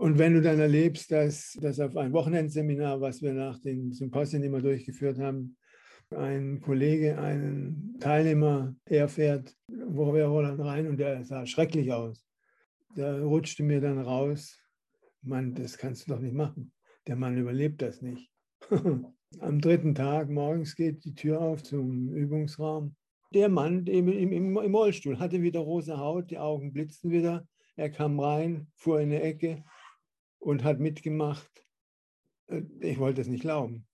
Und 0.00 0.16
wenn 0.16 0.32
du 0.32 0.40
dann 0.40 0.58
erlebst, 0.58 1.12
dass, 1.12 1.58
dass 1.60 1.78
auf 1.78 1.94
ein 1.94 2.14
Wochenendseminar, 2.14 3.02
was 3.02 3.20
wir 3.20 3.34
nach 3.34 3.58
den 3.58 3.92
Symposien 3.92 4.42
immer 4.42 4.62
durchgeführt 4.62 5.18
haben, 5.18 5.58
ein 6.08 6.62
Kollege 6.62 7.18
einen 7.18 7.98
Teilnehmer 8.00 8.74
herfährt, 8.86 9.54
wo 9.68 10.14
wir 10.14 10.24
Roland 10.24 10.58
rein 10.58 10.86
und 10.86 10.96
der 10.96 11.22
sah 11.26 11.44
schrecklich 11.44 11.92
aus. 11.92 12.26
Da 12.96 13.22
rutschte 13.22 13.62
mir 13.62 13.82
dann 13.82 13.98
raus, 13.98 14.58
Mann, 15.20 15.54
das 15.54 15.76
kannst 15.76 16.08
du 16.08 16.14
doch 16.14 16.20
nicht 16.20 16.34
machen. 16.34 16.72
Der 17.06 17.16
Mann 17.16 17.36
überlebt 17.36 17.82
das 17.82 18.00
nicht. 18.00 18.30
Am 18.70 19.60
dritten 19.60 19.94
Tag 19.94 20.30
morgens 20.30 20.76
geht 20.76 21.04
die 21.04 21.14
Tür 21.14 21.42
auf 21.42 21.62
zum 21.62 22.08
Übungsraum. 22.14 22.96
Der 23.34 23.50
Mann 23.50 23.84
im, 23.86 24.08
im, 24.08 24.56
im 24.56 24.74
Rollstuhl 24.74 25.18
hatte 25.18 25.42
wieder 25.42 25.60
rosa 25.60 25.98
Haut, 25.98 26.30
die 26.30 26.38
Augen 26.38 26.72
blitzten 26.72 27.10
wieder. 27.10 27.46
Er 27.76 27.90
kam 27.90 28.18
rein, 28.18 28.66
fuhr 28.76 28.98
in 28.98 29.10
eine 29.10 29.20
Ecke, 29.20 29.62
und 30.40 30.64
hat 30.64 30.80
mitgemacht. 30.80 31.64
Äh, 32.48 32.62
ich 32.80 32.98
wollte 32.98 33.20
es 33.20 33.28
nicht 33.28 33.42
glauben. 33.42 33.86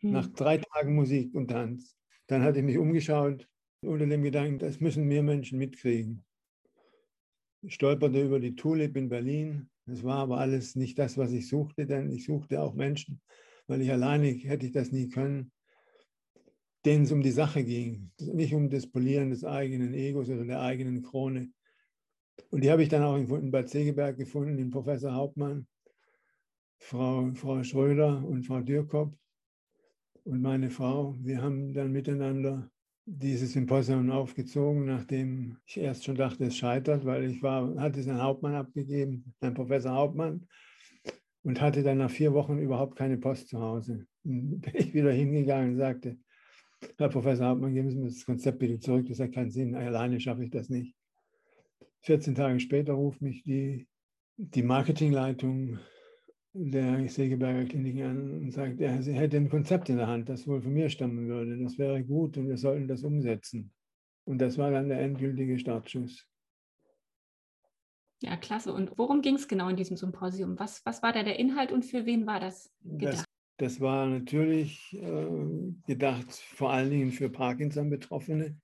Hm. 0.00 0.12
Nach 0.12 0.28
drei 0.28 0.58
Tagen 0.58 0.94
Musik 0.94 1.34
und 1.34 1.48
Tanz. 1.48 1.96
Dann 2.28 2.42
hatte 2.42 2.60
ich 2.60 2.64
mich 2.64 2.78
umgeschaut 2.78 3.48
unter 3.84 4.06
dem 4.06 4.22
Gedanken, 4.22 4.58
das 4.58 4.80
müssen 4.80 5.08
mehr 5.08 5.22
Menschen 5.22 5.58
mitkriegen. 5.58 6.24
Ich 7.62 7.74
stolperte 7.74 8.22
über 8.22 8.38
die 8.38 8.54
Tulip 8.54 8.96
in 8.96 9.08
Berlin. 9.08 9.70
Das 9.86 10.04
war 10.04 10.18
aber 10.18 10.38
alles 10.38 10.76
nicht 10.76 10.98
das, 10.98 11.18
was 11.18 11.32
ich 11.32 11.48
suchte, 11.48 11.86
denn 11.86 12.10
ich 12.12 12.24
suchte 12.24 12.60
auch 12.60 12.74
Menschen, 12.74 13.20
weil 13.66 13.82
ich 13.82 13.90
alleine 13.90 14.28
hätte 14.28 14.66
ich 14.66 14.72
das 14.72 14.92
nie 14.92 15.08
können, 15.08 15.50
denen 16.84 17.04
es 17.04 17.12
um 17.12 17.22
die 17.22 17.32
Sache 17.32 17.64
ging, 17.64 18.12
nicht 18.20 18.54
um 18.54 18.70
das 18.70 18.86
Polieren 18.86 19.30
des 19.30 19.44
eigenen 19.44 19.94
Egos 19.94 20.28
oder 20.28 20.44
der 20.44 20.60
eigenen 20.60 21.02
Krone, 21.02 21.52
und 22.50 22.64
die 22.64 22.70
habe 22.70 22.82
ich 22.82 22.88
dann 22.88 23.02
auch 23.02 23.16
in 23.16 23.50
Bad 23.50 23.68
Segeberg 23.68 24.16
gefunden, 24.16 24.56
den 24.56 24.70
Professor 24.70 25.14
Hauptmann, 25.14 25.66
Frau, 26.78 27.30
Frau 27.34 27.62
Schröder 27.62 28.24
und 28.24 28.46
Frau 28.46 28.60
Dürkop 28.60 29.14
und 30.24 30.42
meine 30.42 30.70
Frau. 30.70 31.16
Wir 31.20 31.42
haben 31.42 31.72
dann 31.72 31.92
miteinander 31.92 32.70
dieses 33.04 33.52
Symposium 33.52 34.10
aufgezogen, 34.10 34.86
nachdem 34.86 35.58
ich 35.66 35.78
erst 35.78 36.04
schon 36.04 36.16
dachte, 36.16 36.44
es 36.44 36.56
scheitert, 36.56 37.04
weil 37.04 37.24
ich 37.24 37.42
war, 37.42 37.74
hatte 37.76 38.00
es 38.00 38.08
an 38.08 38.22
Hauptmann 38.22 38.54
abgegeben, 38.54 39.34
an 39.40 39.54
Professor 39.54 39.92
Hauptmann, 39.92 40.46
und 41.42 41.60
hatte 41.60 41.82
dann 41.82 41.98
nach 41.98 42.10
vier 42.10 42.32
Wochen 42.32 42.58
überhaupt 42.58 42.96
keine 42.96 43.18
Post 43.18 43.48
zu 43.48 43.60
Hause. 43.60 44.06
Und 44.24 44.60
bin 44.60 44.74
ich 44.74 44.94
wieder 44.94 45.10
hingegangen 45.10 45.72
und 45.72 45.76
sagte, 45.78 46.16
Herr 46.98 47.08
Professor 47.08 47.46
Hauptmann, 47.46 47.74
geben 47.74 47.90
Sie 47.90 47.96
mir 47.96 48.06
das 48.06 48.24
Konzept 48.24 48.58
bitte 48.58 48.78
zurück, 48.78 49.06
das 49.08 49.20
hat 49.20 49.32
keinen 49.32 49.50
Sinn, 49.50 49.74
alleine 49.74 50.20
schaffe 50.20 50.44
ich 50.44 50.50
das 50.50 50.68
nicht. 50.68 50.94
14 52.02 52.34
Tage 52.34 52.60
später 52.60 52.94
ruft 52.94 53.22
mich 53.22 53.42
die, 53.44 53.86
die 54.36 54.62
Marketingleitung 54.62 55.78
der 56.54 57.08
Segeberger 57.08 57.64
Kliniken 57.64 58.02
an 58.02 58.30
und 58.40 58.50
sagt, 58.50 58.78
sie 58.78 59.14
hätte 59.14 59.36
ein 59.38 59.48
Konzept 59.48 59.88
in 59.88 59.96
der 59.96 60.06
Hand, 60.06 60.28
das 60.28 60.46
wohl 60.46 60.60
von 60.60 60.72
mir 60.72 60.90
stammen 60.90 61.28
würde. 61.28 61.58
Das 61.62 61.78
wäre 61.78 62.04
gut 62.04 62.36
und 62.36 62.48
wir 62.48 62.58
sollten 62.58 62.88
das 62.88 63.02
umsetzen. 63.02 63.72
Und 64.24 64.38
das 64.38 64.58
war 64.58 64.70
dann 64.70 64.88
der 64.88 65.00
endgültige 65.00 65.58
Startschuss. 65.58 66.26
Ja, 68.22 68.36
klasse. 68.36 68.72
Und 68.72 68.96
worum 68.98 69.20
ging 69.20 69.34
es 69.34 69.48
genau 69.48 69.68
in 69.68 69.76
diesem 69.76 69.96
Symposium? 69.96 70.58
Was, 70.58 70.84
was 70.84 71.02
war 71.02 71.12
da 71.12 71.22
der 71.22 71.38
Inhalt 71.38 71.72
und 71.72 71.84
für 71.84 72.06
wen 72.06 72.26
war 72.26 72.38
das 72.38 72.70
gedacht? 72.82 73.14
Das, 73.14 73.24
das 73.56 73.80
war 73.80 74.06
natürlich 74.06 74.92
äh, 74.92 75.72
gedacht 75.86 76.30
vor 76.30 76.70
allen 76.70 76.90
Dingen 76.90 77.10
für 77.10 77.30
Parkinson-Betroffene, 77.30 78.56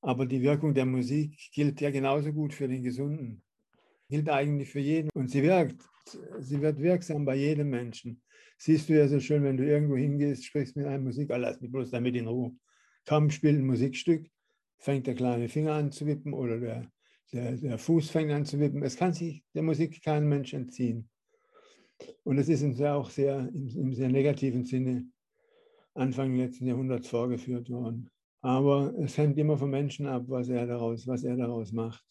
aber 0.00 0.26
die 0.26 0.42
Wirkung 0.42 0.74
der 0.74 0.86
Musik 0.86 1.36
gilt 1.52 1.80
ja 1.80 1.90
genauso 1.90 2.32
gut 2.32 2.54
für 2.54 2.68
den 2.68 2.82
Gesunden. 2.82 3.42
Gilt 4.08 4.28
eigentlich 4.28 4.70
für 4.70 4.80
jeden. 4.80 5.10
Und 5.14 5.30
sie 5.30 5.42
wirkt. 5.42 5.82
Sie 6.40 6.60
wird 6.60 6.80
wirksam 6.80 7.24
bei 7.24 7.36
jedem 7.36 7.70
Menschen. 7.70 8.22
Siehst 8.58 8.88
du 8.88 8.94
ja 8.94 9.06
so 9.06 9.20
schön, 9.20 9.44
wenn 9.44 9.56
du 9.56 9.64
irgendwo 9.64 9.96
hingehst, 9.96 10.44
sprichst 10.44 10.76
mit 10.76 10.86
einem 10.86 11.04
Musiker, 11.04 11.38
lass 11.38 11.60
mich 11.60 11.70
bloß 11.70 11.90
damit 11.90 12.16
in 12.16 12.26
Ruhe. 12.26 12.52
Kaum 13.06 13.30
spielt 13.30 13.58
ein 13.58 13.66
Musikstück, 13.66 14.28
fängt 14.78 15.06
der 15.06 15.14
kleine 15.14 15.48
Finger 15.48 15.74
an 15.74 15.92
zu 15.92 16.06
wippen 16.06 16.34
oder 16.34 16.58
der, 16.58 16.90
der, 17.32 17.56
der 17.56 17.78
Fuß 17.78 18.10
fängt 18.10 18.32
an 18.32 18.44
zu 18.44 18.58
wippen. 18.58 18.82
Es 18.82 18.96
kann 18.96 19.12
sich 19.12 19.44
der 19.54 19.62
Musik 19.62 20.02
kein 20.02 20.28
Mensch 20.28 20.52
entziehen. 20.52 21.08
Und 22.24 22.38
es 22.38 22.48
ist 22.48 22.62
uns 22.62 22.78
ja 22.78 22.94
auch 22.94 23.10
sehr 23.10 23.48
im, 23.54 23.68
im 23.68 23.94
sehr 23.94 24.08
negativen 24.08 24.64
Sinne 24.64 25.06
Anfang 25.94 26.36
letzten 26.36 26.66
Jahrhunderts 26.66 27.08
vorgeführt 27.08 27.70
worden. 27.70 28.10
Aber 28.42 28.94
es 28.98 29.18
hängt 29.18 29.36
immer 29.38 29.58
vom 29.58 29.70
Menschen 29.70 30.06
ab, 30.06 30.24
was 30.28 30.48
er 30.48 30.66
daraus, 30.66 31.06
was 31.06 31.24
er 31.24 31.36
daraus 31.36 31.72
macht. 31.72 32.04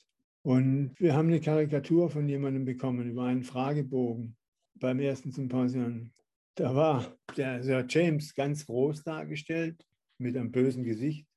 Und 0.43 0.93
wir 0.99 1.15
haben 1.15 1.27
eine 1.27 1.41
Karikatur 1.41 2.09
von 2.09 2.27
jemandem 2.29 2.65
bekommen 2.65 3.09
über 3.09 3.23
einen 3.23 3.43
Fragebogen 3.43 4.37
beim 4.75 4.99
ersten 4.99 5.31
Symposium. 5.31 6.11
Da 6.55 6.75
war 6.75 7.17
der 7.35 7.63
Sir 7.63 7.85
James 7.87 8.33
ganz 8.33 8.65
groß 8.65 9.03
dargestellt 9.03 9.85
mit 10.17 10.37
einem 10.37 10.51
bösen 10.51 10.83
Gesicht 10.83 11.27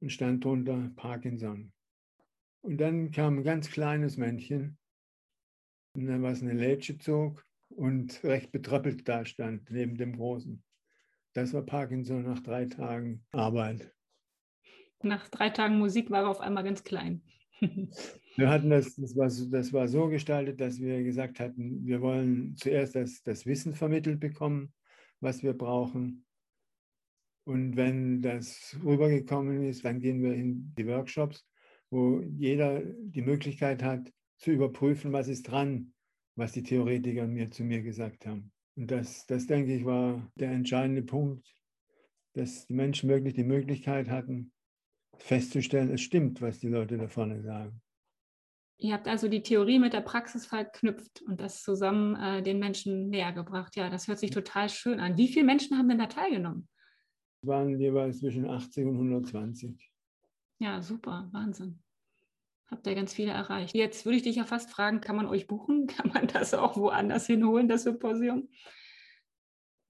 und 0.00 0.10
stand 0.10 0.44
drunter 0.44 0.90
Parkinson. 0.96 1.72
Und 2.62 2.78
dann 2.78 3.10
kam 3.10 3.38
ein 3.38 3.44
ganz 3.44 3.70
kleines 3.70 4.16
Männchen, 4.16 4.78
was 5.94 6.42
eine 6.42 6.54
Lätsche 6.54 6.98
zog 6.98 7.44
und 7.68 8.22
recht 8.24 8.52
betröppelt 8.52 9.08
da 9.08 9.24
stand 9.24 9.70
neben 9.70 9.96
dem 9.96 10.16
Großen. 10.16 10.62
Das 11.34 11.52
war 11.52 11.62
Parkinson 11.62 12.22
nach 12.24 12.40
drei 12.40 12.66
Tagen 12.66 13.24
Arbeit. 13.32 13.94
Nach 15.02 15.28
drei 15.28 15.50
Tagen 15.50 15.78
Musik 15.78 16.10
war 16.10 16.22
er 16.22 16.28
auf 16.28 16.40
einmal 16.40 16.64
ganz 16.64 16.82
klein. 16.82 17.22
wir 17.60 18.50
hatten 18.50 18.70
das, 18.70 18.94
das 18.96 19.16
war, 19.16 19.28
das 19.28 19.72
war 19.72 19.88
so 19.88 20.08
gestaltet, 20.08 20.60
dass 20.60 20.80
wir 20.80 21.02
gesagt 21.02 21.40
hatten, 21.40 21.84
wir 21.84 22.00
wollen 22.00 22.56
zuerst 22.56 22.94
das, 22.94 23.22
das 23.22 23.46
Wissen 23.46 23.74
vermittelt 23.74 24.20
bekommen, 24.20 24.72
was 25.20 25.42
wir 25.42 25.52
brauchen. 25.52 26.24
Und 27.44 27.76
wenn 27.76 28.20
das 28.20 28.76
rübergekommen 28.84 29.62
ist, 29.64 29.84
dann 29.84 30.00
gehen 30.00 30.22
wir 30.22 30.34
in 30.34 30.74
die 30.76 30.86
Workshops, 30.86 31.46
wo 31.90 32.20
jeder 32.20 32.80
die 32.80 33.22
Möglichkeit 33.22 33.82
hat, 33.82 34.12
zu 34.36 34.52
überprüfen, 34.52 35.12
was 35.12 35.28
ist 35.28 35.44
dran, 35.44 35.94
was 36.36 36.52
die 36.52 36.62
Theoretiker 36.62 37.26
mir 37.26 37.50
zu 37.50 37.64
mir 37.64 37.82
gesagt 37.82 38.26
haben. 38.26 38.52
Und 38.76 38.90
das, 38.90 39.26
das 39.26 39.46
denke 39.46 39.74
ich, 39.74 39.84
war 39.84 40.30
der 40.36 40.50
entscheidende 40.50 41.02
Punkt, 41.02 41.52
dass 42.34 42.66
die 42.66 42.74
Menschen 42.74 43.08
wirklich 43.08 43.34
die 43.34 43.44
Möglichkeit 43.44 44.08
hatten, 44.08 44.52
festzustellen, 45.18 45.90
es 45.90 46.00
stimmt, 46.00 46.40
was 46.40 46.58
die 46.58 46.68
Leute 46.68 46.96
da 46.96 47.08
vorne 47.08 47.42
sagen. 47.42 47.80
Ihr 48.80 48.94
habt 48.94 49.08
also 49.08 49.28
die 49.28 49.42
Theorie 49.42 49.80
mit 49.80 49.92
der 49.92 50.02
Praxis 50.02 50.46
verknüpft 50.46 51.22
und 51.22 51.40
das 51.40 51.62
zusammen 51.62 52.14
äh, 52.14 52.42
den 52.42 52.60
Menschen 52.60 53.08
näher 53.08 53.32
gebracht. 53.32 53.74
Ja, 53.74 53.90
das 53.90 54.06
hört 54.06 54.20
sich 54.20 54.30
total 54.30 54.68
schön 54.68 55.00
an. 55.00 55.16
Wie 55.16 55.26
viele 55.26 55.44
Menschen 55.44 55.76
haben 55.76 55.88
denn 55.88 55.98
da 55.98 56.06
teilgenommen? 56.06 56.68
Es 57.42 57.48
waren 57.48 57.78
jeweils 57.80 58.20
zwischen 58.20 58.48
80 58.48 58.86
und 58.86 58.94
120. 58.94 59.90
Ja, 60.60 60.80
super, 60.80 61.28
Wahnsinn. 61.32 61.82
habt 62.68 62.86
ihr 62.86 62.94
ganz 62.94 63.14
viele 63.14 63.32
erreicht. 63.32 63.74
Jetzt 63.74 64.04
würde 64.04 64.16
ich 64.16 64.22
dich 64.22 64.36
ja 64.36 64.44
fast 64.44 64.70
fragen, 64.70 65.00
kann 65.00 65.16
man 65.16 65.26
euch 65.26 65.48
buchen? 65.48 65.86
Kann 65.88 66.10
man 66.12 66.28
das 66.28 66.54
auch 66.54 66.76
woanders 66.76 67.26
hinholen, 67.26 67.66
das 67.66 67.82
Symposium? 67.82 68.48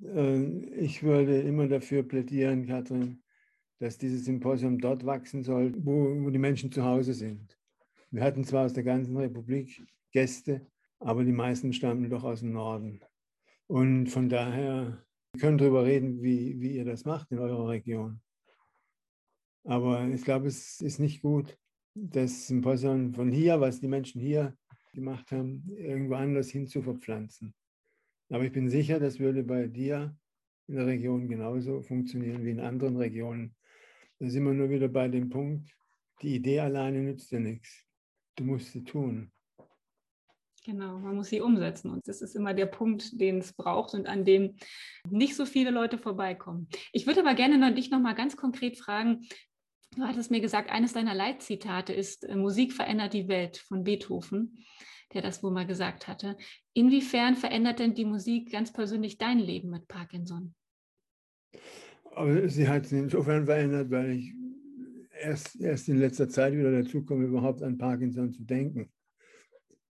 Äh, 0.03 0.45
ich 0.77 1.03
würde 1.03 1.41
immer 1.43 1.69
dafür 1.69 2.03
plädieren, 2.03 2.67
Katrin, 2.67 3.23
dass 3.79 3.99
dieses 3.99 4.25
Symposium 4.25 4.79
dort 4.79 5.07
wachsen 5.07 5.43
soll, 5.43 5.73
wo, 5.79 6.25
wo 6.25 6.31
die 6.31 6.39
Menschen 6.39 6.73
zu 6.73 6.85
Hause 6.85 7.15
sind. 7.15 7.59
Wir 8.11 8.23
hatten 8.23 8.45
zwar 8.45 8.65
aus 8.65 8.73
der 8.73 8.85
ganzen 8.85 9.17
Republik 9.17 9.87
Gäste, 10.13 10.67
aber 10.99 11.25
die 11.25 11.33
meisten 11.33 11.73
stammen 11.73 12.09
doch 12.11 12.25
aus 12.25 12.41
dem 12.41 12.53
Norden. 12.53 13.01
Und 13.67 14.09
von 14.09 14.29
daher 14.29 15.05
wir 15.33 15.41
können 15.41 15.59
darüber 15.59 15.85
reden, 15.85 16.23
wie, 16.23 16.61
wie 16.61 16.77
ihr 16.77 16.85
das 16.85 17.05
macht 17.05 17.31
in 17.31 17.39
eurer 17.39 17.69
Region. 17.69 18.21
Aber 19.65 20.09
ich 20.09 20.25
glaube, 20.25 20.49
es 20.49 20.81
ist 20.81 20.99
nicht 20.99 21.21
gut, 21.21 21.57
das 21.95 22.47
Symposium 22.47 23.13
von 23.13 23.31
hier, 23.31 23.61
was 23.61 23.81
die 23.81 23.89
Menschen 23.89 24.21
hier 24.21 24.57
gemacht 24.95 25.31
haben, 25.31 25.65
irgendwo 25.77 26.15
anders 26.15 26.49
hin 26.49 26.67
zu 26.67 26.81
verpflanzen. 26.83 27.55
Aber 28.31 28.45
ich 28.45 28.53
bin 28.53 28.69
sicher, 28.69 28.99
das 28.99 29.19
würde 29.19 29.43
bei 29.43 29.67
dir 29.67 30.17
in 30.67 30.77
der 30.77 30.87
Region 30.87 31.29
genauso 31.29 31.83
funktionieren 31.83 32.45
wie 32.45 32.51
in 32.51 32.61
anderen 32.61 32.97
Regionen. 32.97 33.55
Da 34.19 34.29
sind 34.29 34.45
wir 34.45 34.53
nur 34.53 34.71
wieder 34.71 34.89
bei 34.89 35.09
dem 35.09 35.29
Punkt, 35.29 35.71
die 36.23 36.35
Idee 36.35 36.61
alleine 36.61 37.01
nützt 37.01 37.31
dir 37.31 37.41
nichts. 37.41 37.85
Du 38.35 38.45
musst 38.45 38.73
sie 38.73 38.85
tun. 38.85 39.33
Genau, 40.65 40.99
man 40.99 41.17
muss 41.17 41.29
sie 41.29 41.41
umsetzen. 41.41 41.91
Und 41.91 42.07
das 42.09 42.21
ist 42.21 42.35
immer 42.37 42.53
der 42.53 42.67
Punkt, 42.67 43.21
den 43.21 43.39
es 43.39 43.53
braucht 43.53 43.95
und 43.95 44.07
an 44.07 44.25
dem 44.25 44.57
nicht 45.09 45.35
so 45.35 45.47
viele 45.47 45.71
Leute 45.71 45.99
vorbeikommen. 45.99 46.69
Ich 46.93 47.07
würde 47.07 47.21
aber 47.21 47.35
gerne 47.35 47.59
noch, 47.59 47.75
dich 47.75 47.91
noch 47.91 48.01
mal 48.01 48.15
ganz 48.15 48.37
konkret 48.37 48.77
fragen. 48.77 49.27
Du 49.97 50.03
hattest 50.03 50.31
mir 50.31 50.41
gesagt, 50.41 50.71
eines 50.71 50.93
deiner 50.93 51.15
Leitzitate 51.15 51.93
ist, 51.93 52.25
äh, 52.25 52.37
Musik 52.37 52.73
verändert 52.73 53.15
die 53.15 53.29
Welt 53.29 53.57
von 53.57 53.85
Beethoven, 53.85 54.59
der 55.15 55.23
das 55.23 55.43
wohl 55.43 55.53
mal 55.53 55.67
gesagt 55.67 56.07
hatte. 56.07 56.37
Inwiefern 56.75 57.37
verändert 57.37 57.79
denn 57.79 57.95
die 57.95 58.05
Musik 58.05 58.53
ganz 58.53 58.73
persönlich 58.73 59.17
dein 59.17 59.39
Leben 59.39 59.71
mit 59.71 59.89
Parkinson? 59.89 60.55
Aber 62.19 62.49
sie 62.49 62.69
hat 62.69 62.87
es 62.87 62.93
insofern 62.93 63.47
verändert, 63.47 63.91
weil 63.91 64.11
ich 64.11 64.35
erst, 65.21 65.61
erst 65.61 65.89
in 65.89 65.99
letzter 65.99 66.29
Zeit 66.29 66.53
wieder 66.53 66.73
dazu 66.73 67.05
komme, 67.05 67.27
überhaupt 67.27 67.63
an 67.63 67.79
Parkinson 67.79 68.33
zu 68.33 68.43
denken 68.45 68.91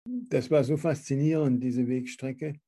das 0.06 0.52
war 0.52 0.64
so 0.64 0.78
faszinierend, 0.78 1.64
diese 1.64 1.88
Wegstrecke. 1.88 2.60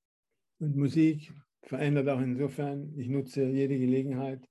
Und 0.59 0.75
Musik 0.75 1.33
verändert 1.63 2.07
auch 2.07 2.21
insofern, 2.21 2.93
ich 2.97 3.09
nutze 3.09 3.45
jede 3.45 3.77
Gelegenheit. 3.77 4.47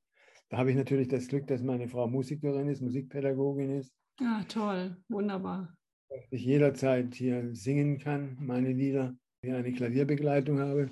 Da 0.51 0.59
habe 0.59 0.71
ich 0.71 0.77
natürlich 0.77 1.09
das 1.09 1.29
Glück, 1.29 1.47
dass 1.47 1.63
meine 1.63 1.89
Frau 1.89 2.07
Musikerin 2.07 2.69
ist, 2.69 2.83
Musikpädagogin 2.83 3.79
ist. 3.79 3.93
Ja, 4.21 4.41
ah, 4.41 4.45
toll, 4.45 4.97
wunderbar. 5.09 5.75
Dass 6.09 6.25
ich 6.31 6.45
jederzeit 6.45 7.15
hier 7.15 7.55
singen 7.55 7.99
kann, 7.99 8.37
meine 8.41 8.73
Lieder, 8.73 9.17
hier 9.43 9.57
eine 9.57 9.73
Klavierbegleitung 9.73 10.61
habe. 10.61 10.91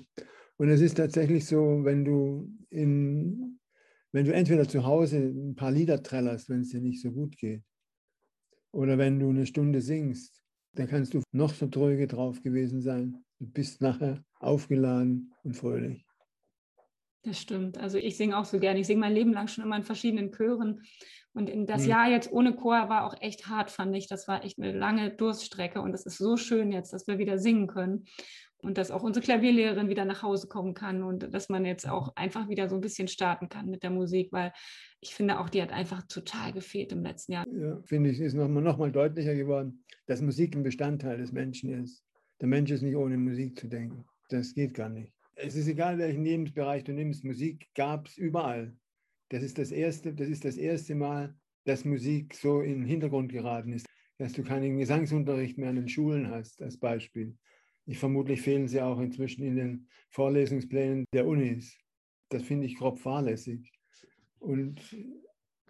Und 0.57 0.69
es 0.69 0.81
ist 0.81 0.95
tatsächlich 0.95 1.45
so, 1.45 1.83
wenn 1.83 2.03
du, 2.03 2.51
in, 2.69 3.59
wenn 4.13 4.25
du 4.25 4.33
entweder 4.33 4.67
zu 4.67 4.85
Hause 4.85 5.17
ein 5.17 5.55
paar 5.55 5.71
Lieder 5.71 6.01
trällerst, 6.01 6.47
wenn 6.49 6.61
es 6.61 6.69
dir 6.69 6.81
nicht 6.81 7.01
so 7.01 7.11
gut 7.11 7.35
geht, 7.35 7.63
oder 8.71 8.97
wenn 8.97 9.19
du 9.19 9.29
eine 9.29 9.45
Stunde 9.45 9.81
singst, 9.81 10.41
da 10.75 10.85
kannst 10.85 11.13
du 11.13 11.21
noch 11.31 11.53
so 11.53 11.67
tröge 11.67 12.07
drauf 12.07 12.41
gewesen 12.41 12.81
sein. 12.81 13.23
Du 13.39 13.47
bist 13.47 13.81
nachher 13.81 14.23
aufgeladen 14.39 15.33
und 15.43 15.55
fröhlich. 15.55 16.05
Das 17.23 17.39
stimmt. 17.39 17.77
Also 17.77 17.97
ich 17.97 18.17
singe 18.17 18.37
auch 18.37 18.45
so 18.45 18.59
gerne. 18.59 18.79
Ich 18.79 18.87
singe 18.87 18.99
mein 18.99 19.13
Leben 19.13 19.33
lang 19.33 19.47
schon 19.47 19.63
immer 19.63 19.77
in 19.77 19.83
verschiedenen 19.83 20.31
Chören. 20.31 20.81
Und 21.33 21.49
in 21.49 21.65
das 21.65 21.83
mhm. 21.83 21.89
Jahr 21.89 22.09
jetzt 22.09 22.31
ohne 22.31 22.55
Chor 22.55 22.89
war 22.89 23.05
auch 23.05 23.15
echt 23.21 23.47
hart, 23.47 23.71
fand 23.71 23.95
ich. 23.95 24.07
Das 24.07 24.27
war 24.27 24.43
echt 24.43 24.59
eine 24.59 24.77
lange 24.77 25.11
Durststrecke. 25.11 25.81
Und 25.81 25.93
es 25.93 26.05
ist 26.05 26.17
so 26.17 26.37
schön 26.37 26.71
jetzt, 26.71 26.93
dass 26.93 27.07
wir 27.07 27.17
wieder 27.17 27.37
singen 27.37 27.67
können 27.67 28.05
und 28.63 28.77
dass 28.77 28.91
auch 28.91 29.03
unsere 29.03 29.23
Klavierlehrerin 29.23 29.89
wieder 29.89 30.05
nach 30.05 30.23
Hause 30.23 30.47
kommen 30.47 30.73
kann 30.73 31.03
und 31.03 31.33
dass 31.33 31.49
man 31.49 31.65
jetzt 31.65 31.87
auch 31.87 32.15
einfach 32.15 32.47
wieder 32.49 32.69
so 32.69 32.75
ein 32.75 32.81
bisschen 32.81 33.07
starten 33.07 33.49
kann 33.49 33.69
mit 33.69 33.83
der 33.83 33.89
Musik, 33.89 34.29
weil 34.31 34.53
ich 35.01 35.13
finde 35.13 35.39
auch, 35.39 35.49
die 35.49 35.61
hat 35.61 35.71
einfach 35.71 36.03
total 36.07 36.53
gefehlt 36.53 36.91
im 36.93 37.03
letzten 37.03 37.33
Jahr. 37.33 37.45
Ja, 37.51 37.81
finde 37.83 38.09
ich, 38.09 38.19
ist 38.19 38.33
nochmal 38.33 38.63
noch 38.63 38.77
mal 38.77 38.91
deutlicher 38.91 39.35
geworden, 39.35 39.83
dass 40.07 40.21
Musik 40.21 40.55
ein 40.55 40.63
Bestandteil 40.63 41.17
des 41.17 41.31
Menschen 41.31 41.83
ist. 41.83 42.03
Der 42.39 42.47
Mensch 42.47 42.71
ist 42.71 42.81
nicht 42.81 42.95
ohne 42.95 43.17
Musik 43.17 43.59
zu 43.59 43.67
denken. 43.67 44.05
Das 44.29 44.53
geht 44.53 44.73
gar 44.73 44.89
nicht. 44.89 45.11
Es 45.35 45.55
ist 45.55 45.67
egal, 45.67 45.97
welchen 45.97 46.23
Lebensbereich 46.23 46.83
du 46.83 46.93
nimmst, 46.93 47.25
Musik 47.25 47.67
gab 47.75 48.07
es 48.07 48.17
überall. 48.17 48.73
Das 49.29 49.43
ist 49.43 49.57
das, 49.57 49.71
erste, 49.71 50.13
das 50.13 50.29
ist 50.29 50.45
das 50.45 50.57
erste 50.57 50.95
Mal, 50.95 51.35
dass 51.65 51.85
Musik 51.85 52.33
so 52.33 52.61
in 52.61 52.79
den 52.79 52.85
Hintergrund 52.85 53.31
geraten 53.31 53.73
ist, 53.73 53.87
dass 54.17 54.33
du 54.33 54.43
keinen 54.43 54.77
Gesangsunterricht 54.77 55.57
mehr 55.57 55.69
an 55.69 55.75
den 55.75 55.89
Schulen 55.89 56.29
hast, 56.29 56.61
als 56.61 56.77
Beispiel. 56.77 57.35
Ich 57.85 57.97
vermutlich 57.97 58.41
fehlen 58.41 58.67
sie 58.67 58.81
auch 58.81 58.99
inzwischen 58.99 59.43
in 59.43 59.55
den 59.55 59.87
Vorlesungsplänen 60.09 61.05
der 61.13 61.27
Unis. 61.27 61.77
Das 62.29 62.43
finde 62.43 62.67
ich 62.67 62.77
grob 62.77 62.99
fahrlässig. 62.99 63.71
Und 64.39 64.81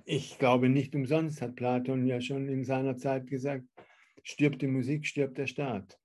ich 0.06 0.38
glaube, 0.38 0.70
nicht 0.70 0.96
umsonst 0.96 1.42
hat 1.42 1.56
Platon 1.56 2.06
ja 2.06 2.22
schon 2.22 2.48
in 2.50 2.66
seiner 2.66 2.98
Zeit 2.98 3.28
gesagt, 3.28 3.66
stirbt 4.24 4.62
die 4.62 4.68
Musik, 4.68 5.06
stirbt 5.06 5.38
der 5.38 5.48
Staat. 5.48 6.00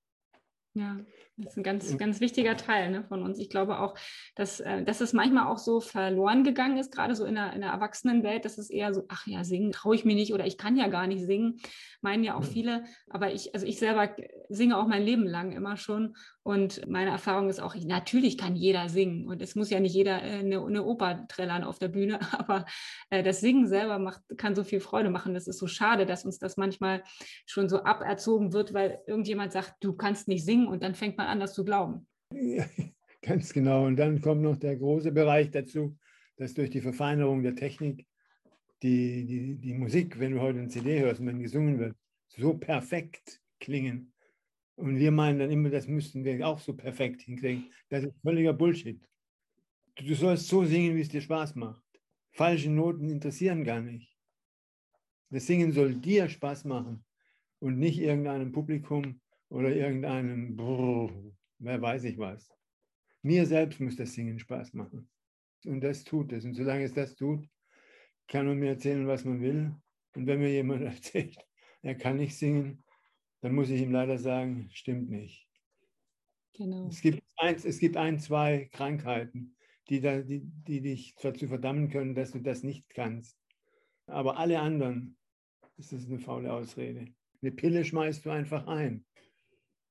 Ja, 0.78 0.96
das 1.36 1.52
ist 1.52 1.56
ein 1.56 1.64
ganz, 1.64 1.98
ganz 1.98 2.20
wichtiger 2.20 2.56
Teil 2.56 2.92
ne, 2.92 3.02
von 3.02 3.24
uns. 3.24 3.40
Ich 3.40 3.50
glaube 3.50 3.80
auch, 3.80 3.96
dass, 4.36 4.60
äh, 4.60 4.84
dass 4.84 5.00
es 5.00 5.12
manchmal 5.12 5.48
auch 5.48 5.58
so 5.58 5.80
verloren 5.80 6.44
gegangen 6.44 6.78
ist, 6.78 6.92
gerade 6.92 7.16
so 7.16 7.24
in 7.24 7.34
der, 7.34 7.52
in 7.52 7.62
der 7.62 7.70
Erwachsenenwelt, 7.70 8.44
dass 8.44 8.58
es 8.58 8.70
eher 8.70 8.94
so, 8.94 9.04
ach 9.08 9.26
ja, 9.26 9.42
singen 9.42 9.72
traue 9.72 9.96
ich 9.96 10.04
mir 10.04 10.14
nicht 10.14 10.32
oder 10.32 10.46
ich 10.46 10.56
kann 10.56 10.76
ja 10.76 10.86
gar 10.86 11.08
nicht 11.08 11.24
singen, 11.24 11.60
meinen 12.00 12.22
ja 12.22 12.36
auch 12.36 12.44
viele. 12.44 12.84
Aber 13.10 13.32
ich, 13.32 13.54
also 13.54 13.66
ich 13.66 13.80
selber 13.80 14.14
singe 14.48 14.78
auch 14.78 14.86
mein 14.86 15.02
Leben 15.02 15.26
lang 15.26 15.50
immer 15.50 15.76
schon. 15.76 16.14
Und 16.42 16.88
meine 16.88 17.10
Erfahrung 17.10 17.50
ist 17.50 17.60
auch, 17.60 17.74
natürlich 17.74 18.38
kann 18.38 18.56
jeder 18.56 18.88
singen. 18.88 19.28
Und 19.28 19.42
es 19.42 19.54
muss 19.54 19.68
ja 19.68 19.80
nicht 19.80 19.94
jeder 19.94 20.22
äh, 20.22 20.38
eine, 20.38 20.64
eine 20.64 20.84
Oper 20.84 21.26
trällern 21.28 21.62
auf 21.62 21.78
der 21.78 21.88
Bühne, 21.88 22.20
aber 22.38 22.64
äh, 23.10 23.22
das 23.22 23.40
Singen 23.40 23.66
selber 23.66 23.98
macht, 23.98 24.22
kann 24.38 24.54
so 24.54 24.64
viel 24.64 24.80
Freude 24.80 25.10
machen. 25.10 25.34
Das 25.34 25.46
ist 25.46 25.58
so 25.58 25.66
schade, 25.66 26.06
dass 26.06 26.24
uns 26.24 26.38
das 26.38 26.56
manchmal 26.56 27.02
schon 27.46 27.68
so 27.68 27.84
aberzogen 27.84 28.52
wird, 28.52 28.72
weil 28.72 29.00
irgendjemand 29.06 29.52
sagt, 29.52 29.74
du 29.80 29.92
kannst 29.92 30.26
nicht 30.26 30.44
singen 30.44 30.67
und 30.70 30.82
dann 30.82 30.94
fängt 30.94 31.16
man 31.16 31.26
an, 31.26 31.40
das 31.40 31.54
zu 31.54 31.64
glauben. 31.64 32.06
Ja, 32.32 32.64
ganz 33.22 33.52
genau. 33.52 33.86
Und 33.86 33.96
dann 33.96 34.20
kommt 34.20 34.42
noch 34.42 34.56
der 34.56 34.76
große 34.76 35.12
Bereich 35.12 35.50
dazu, 35.50 35.96
dass 36.36 36.54
durch 36.54 36.70
die 36.70 36.80
Verfeinerung 36.80 37.42
der 37.42 37.54
Technik 37.54 38.06
die, 38.82 39.24
die, 39.26 39.56
die 39.56 39.74
Musik, 39.74 40.18
wenn 40.18 40.32
du 40.32 40.40
heute 40.40 40.60
eine 40.60 40.68
CD 40.68 41.00
hörst 41.00 41.20
und 41.20 41.26
wenn 41.26 41.40
gesungen 41.40 41.78
wird, 41.78 41.96
so 42.28 42.56
perfekt 42.56 43.40
klingen. 43.58 44.12
Und 44.76 44.98
wir 44.98 45.10
meinen 45.10 45.40
dann 45.40 45.50
immer, 45.50 45.70
das 45.70 45.88
müssten 45.88 46.24
wir 46.24 46.46
auch 46.46 46.60
so 46.60 46.74
perfekt 46.74 47.22
hinkriegen. 47.22 47.72
Das 47.88 48.04
ist 48.04 48.14
völliger 48.22 48.52
Bullshit. 48.52 49.00
Du 49.96 50.14
sollst 50.14 50.46
so 50.46 50.64
singen, 50.64 50.94
wie 50.94 51.00
es 51.00 51.08
dir 51.08 51.20
Spaß 51.20 51.56
macht. 51.56 51.82
Falsche 52.30 52.70
Noten 52.70 53.08
interessieren 53.08 53.64
gar 53.64 53.80
nicht. 53.80 54.16
Das 55.30 55.46
Singen 55.46 55.72
soll 55.72 55.96
dir 55.96 56.28
Spaß 56.28 56.64
machen 56.64 57.04
und 57.58 57.78
nicht 57.78 57.98
irgendeinem 57.98 58.52
Publikum 58.52 59.20
oder 59.48 59.74
irgendeinem, 59.74 60.56
brrr, 60.56 61.12
wer 61.58 61.80
weiß 61.80 62.04
ich 62.04 62.18
was. 62.18 62.52
Mir 63.22 63.46
selbst 63.46 63.80
muss 63.80 63.96
das 63.96 64.12
Singen 64.12 64.38
Spaß 64.38 64.74
machen. 64.74 65.08
Und 65.64 65.80
das 65.80 66.04
tut 66.04 66.32
es. 66.32 66.44
Und 66.44 66.54
solange 66.54 66.84
es 66.84 66.94
das 66.94 67.14
tut, 67.16 67.48
kann 68.28 68.46
man 68.46 68.58
mir 68.58 68.70
erzählen, 68.70 69.06
was 69.06 69.24
man 69.24 69.40
will. 69.40 69.74
Und 70.14 70.26
wenn 70.26 70.40
mir 70.40 70.50
jemand 70.50 70.82
erzählt, 70.84 71.36
er 71.82 71.94
kann 71.94 72.16
nicht 72.16 72.36
singen, 72.36 72.84
dann 73.40 73.54
muss 73.54 73.70
ich 73.70 73.80
ihm 73.80 73.92
leider 73.92 74.18
sagen, 74.18 74.68
stimmt 74.72 75.10
nicht. 75.10 75.46
Genau. 76.54 76.88
Es 76.88 77.00
gibt, 77.00 77.22
eins, 77.36 77.64
es 77.64 77.78
gibt 77.78 77.96
ein, 77.96 78.18
zwei 78.18 78.68
Krankheiten, 78.72 79.56
die, 79.88 80.00
da, 80.00 80.20
die, 80.20 80.42
die 80.42 80.80
dich 80.80 81.14
dazu 81.20 81.46
verdammen 81.46 81.88
können, 81.88 82.14
dass 82.14 82.32
du 82.32 82.40
das 82.40 82.62
nicht 82.62 82.88
kannst. 82.88 83.38
Aber 84.06 84.38
alle 84.38 84.58
anderen, 84.58 85.16
das 85.76 85.92
ist 85.92 86.08
eine 86.08 86.18
faule 86.18 86.52
Ausrede. 86.52 87.06
Eine 87.40 87.52
Pille 87.52 87.84
schmeißt 87.84 88.24
du 88.24 88.30
einfach 88.30 88.66
ein. 88.66 89.04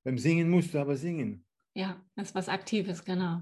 Beim 0.08 0.18
Singen 0.18 0.50
musst 0.50 0.74
du 0.74 0.80
aber 0.80 0.96
singen. 0.96 1.46
Ja, 1.76 2.02
das 2.16 2.30
ist 2.30 2.36
was 2.36 2.48
Aktives, 2.48 3.04
genau. 3.04 3.42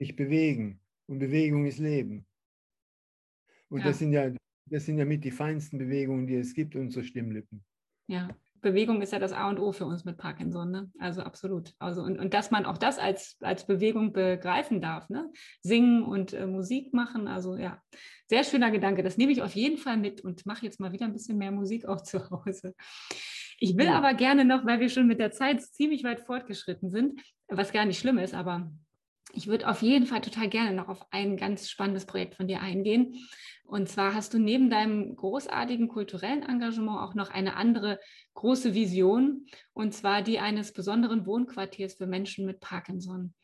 Dich 0.00 0.14
bewegen. 0.14 0.80
Und 1.08 1.18
Bewegung 1.18 1.66
ist 1.66 1.78
Leben. 1.78 2.24
Und 3.68 3.80
ja. 3.80 3.86
das 3.86 3.98
sind 3.98 4.12
ja, 4.12 4.30
das 4.66 4.86
sind 4.86 4.98
ja 4.98 5.04
mit 5.04 5.24
die 5.24 5.32
feinsten 5.32 5.76
Bewegungen, 5.76 6.28
die 6.28 6.36
es 6.36 6.54
gibt, 6.54 6.76
unsere 6.76 7.04
Stimmlippen. 7.04 7.64
Ja, 8.06 8.28
Bewegung 8.60 9.02
ist 9.02 9.12
ja 9.12 9.18
das 9.18 9.32
A 9.32 9.48
und 9.48 9.58
O 9.58 9.72
für 9.72 9.86
uns 9.86 10.04
mit 10.04 10.18
Parkinson, 10.18 10.70
ne? 10.70 10.92
Also 11.00 11.22
absolut. 11.22 11.74
Also 11.80 12.02
und, 12.02 12.16
und 12.20 12.32
dass 12.32 12.52
man 12.52 12.64
auch 12.64 12.78
das 12.78 13.00
als, 13.00 13.36
als 13.40 13.66
Bewegung 13.66 14.12
begreifen 14.12 14.80
darf, 14.80 15.08
ne? 15.10 15.32
Singen 15.62 16.04
und 16.04 16.32
äh, 16.32 16.46
Musik 16.46 16.94
machen. 16.94 17.26
Also 17.26 17.56
ja, 17.56 17.82
sehr 18.28 18.44
schöner 18.44 18.70
Gedanke. 18.70 19.02
Das 19.02 19.16
nehme 19.16 19.32
ich 19.32 19.42
auf 19.42 19.56
jeden 19.56 19.78
Fall 19.78 19.96
mit 19.96 20.20
und 20.20 20.46
mache 20.46 20.64
jetzt 20.64 20.78
mal 20.78 20.92
wieder 20.92 21.06
ein 21.06 21.12
bisschen 21.12 21.38
mehr 21.38 21.50
Musik 21.50 21.86
auch 21.86 22.02
zu 22.02 22.30
Hause. 22.30 22.72
Ich 23.60 23.76
will 23.76 23.88
aber 23.88 24.14
gerne 24.14 24.44
noch, 24.44 24.64
weil 24.64 24.80
wir 24.80 24.88
schon 24.88 25.06
mit 25.06 25.18
der 25.18 25.32
Zeit 25.32 25.62
ziemlich 25.62 26.04
weit 26.04 26.20
fortgeschritten 26.20 26.90
sind, 26.90 27.20
was 27.48 27.72
gar 27.72 27.84
nicht 27.84 27.98
schlimm 27.98 28.18
ist, 28.18 28.34
aber 28.34 28.70
Ich 29.32 29.46
würde 29.46 29.68
auf 29.68 29.82
jeden 29.82 30.06
Fall 30.06 30.22
total 30.22 30.48
gerne 30.48 30.74
noch 30.74 30.88
auf 30.88 31.04
ein 31.10 31.36
ganz 31.36 31.68
spannendes 31.68 32.06
Projekt 32.06 32.34
von 32.34 32.48
dir 32.48 32.60
eingehen. 32.62 33.14
Und 33.64 33.88
zwar 33.88 34.14
hast 34.14 34.32
du 34.32 34.38
neben 34.38 34.70
deinem 34.70 35.14
großartigen 35.16 35.88
kulturellen 35.88 36.42
Engagement 36.42 36.98
auch 37.00 37.14
noch 37.14 37.30
eine 37.30 37.54
andere 37.56 38.00
große 38.34 38.72
Vision, 38.74 39.44
und 39.74 39.92
zwar 39.92 40.22
die 40.22 40.38
eines 40.38 40.72
besonderen 40.72 41.26
Wohnquartiers 41.26 41.96
für 41.96 42.06
Menschen 42.06 42.46
mit 42.46 42.60
Parkinson. 42.60 43.34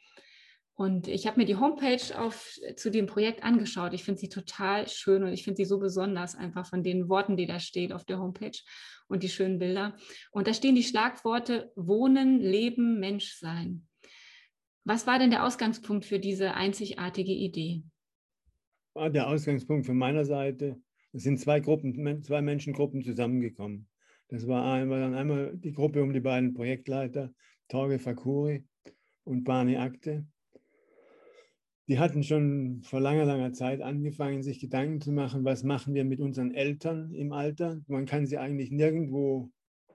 Und 0.76 1.06
ich 1.06 1.26
habe 1.26 1.38
mir 1.38 1.46
die 1.46 1.56
Homepage 1.56 2.18
auf, 2.18 2.58
zu 2.74 2.90
dem 2.90 3.06
Projekt 3.06 3.44
angeschaut. 3.44 3.94
Ich 3.94 4.02
finde 4.02 4.20
sie 4.20 4.28
total 4.28 4.88
schön 4.88 5.22
und 5.22 5.32
ich 5.32 5.44
finde 5.44 5.58
sie 5.58 5.64
so 5.64 5.78
besonders, 5.78 6.34
einfach 6.34 6.66
von 6.66 6.82
den 6.82 7.08
Worten, 7.08 7.36
die 7.36 7.46
da 7.46 7.60
steht 7.60 7.92
auf 7.92 8.04
der 8.04 8.18
Homepage 8.18 8.58
und 9.06 9.22
die 9.22 9.28
schönen 9.28 9.60
Bilder. 9.60 9.96
Und 10.32 10.48
da 10.48 10.54
stehen 10.54 10.74
die 10.74 10.82
Schlagworte 10.82 11.70
Wohnen, 11.76 12.40
Leben, 12.40 12.98
Menschsein. 12.98 13.86
Was 14.84 15.06
war 15.06 15.18
denn 15.18 15.30
der 15.30 15.44
Ausgangspunkt 15.44 16.04
für 16.04 16.18
diese 16.18 16.54
einzigartige 16.54 17.32
Idee? 17.32 17.84
Der 18.96 19.28
Ausgangspunkt 19.28 19.86
von 19.86 19.96
meiner 19.96 20.24
Seite, 20.24 20.80
es 21.12 21.22
sind 21.22 21.38
zwei 21.38 21.60
Gruppen, 21.60 22.22
zwei 22.22 22.42
Menschengruppen 22.42 23.02
zusammengekommen. 23.02 23.88
Das 24.28 24.46
war 24.48 24.72
einmal, 24.72 25.14
einmal 25.14 25.56
die 25.56 25.72
Gruppe 25.72 26.02
um 26.02 26.12
die 26.12 26.20
beiden 26.20 26.54
Projektleiter, 26.54 27.32
Torge 27.68 27.98
Fakuri 28.00 28.64
und 29.24 29.44
Barney 29.44 29.76
Akte. 29.76 30.26
Die 31.86 31.98
hatten 31.98 32.22
schon 32.22 32.82
vor 32.82 33.00
langer, 33.00 33.26
langer 33.26 33.52
Zeit 33.52 33.82
angefangen, 33.82 34.42
sich 34.42 34.58
Gedanken 34.58 35.02
zu 35.02 35.12
machen, 35.12 35.44
was 35.44 35.64
machen 35.64 35.94
wir 35.94 36.04
mit 36.04 36.18
unseren 36.18 36.54
Eltern 36.54 37.12
im 37.12 37.32
Alter. 37.32 37.82
Man 37.88 38.06
kann 38.06 38.26
sie 38.26 38.38
eigentlich 38.38 38.70
nirgendwo 38.70 39.50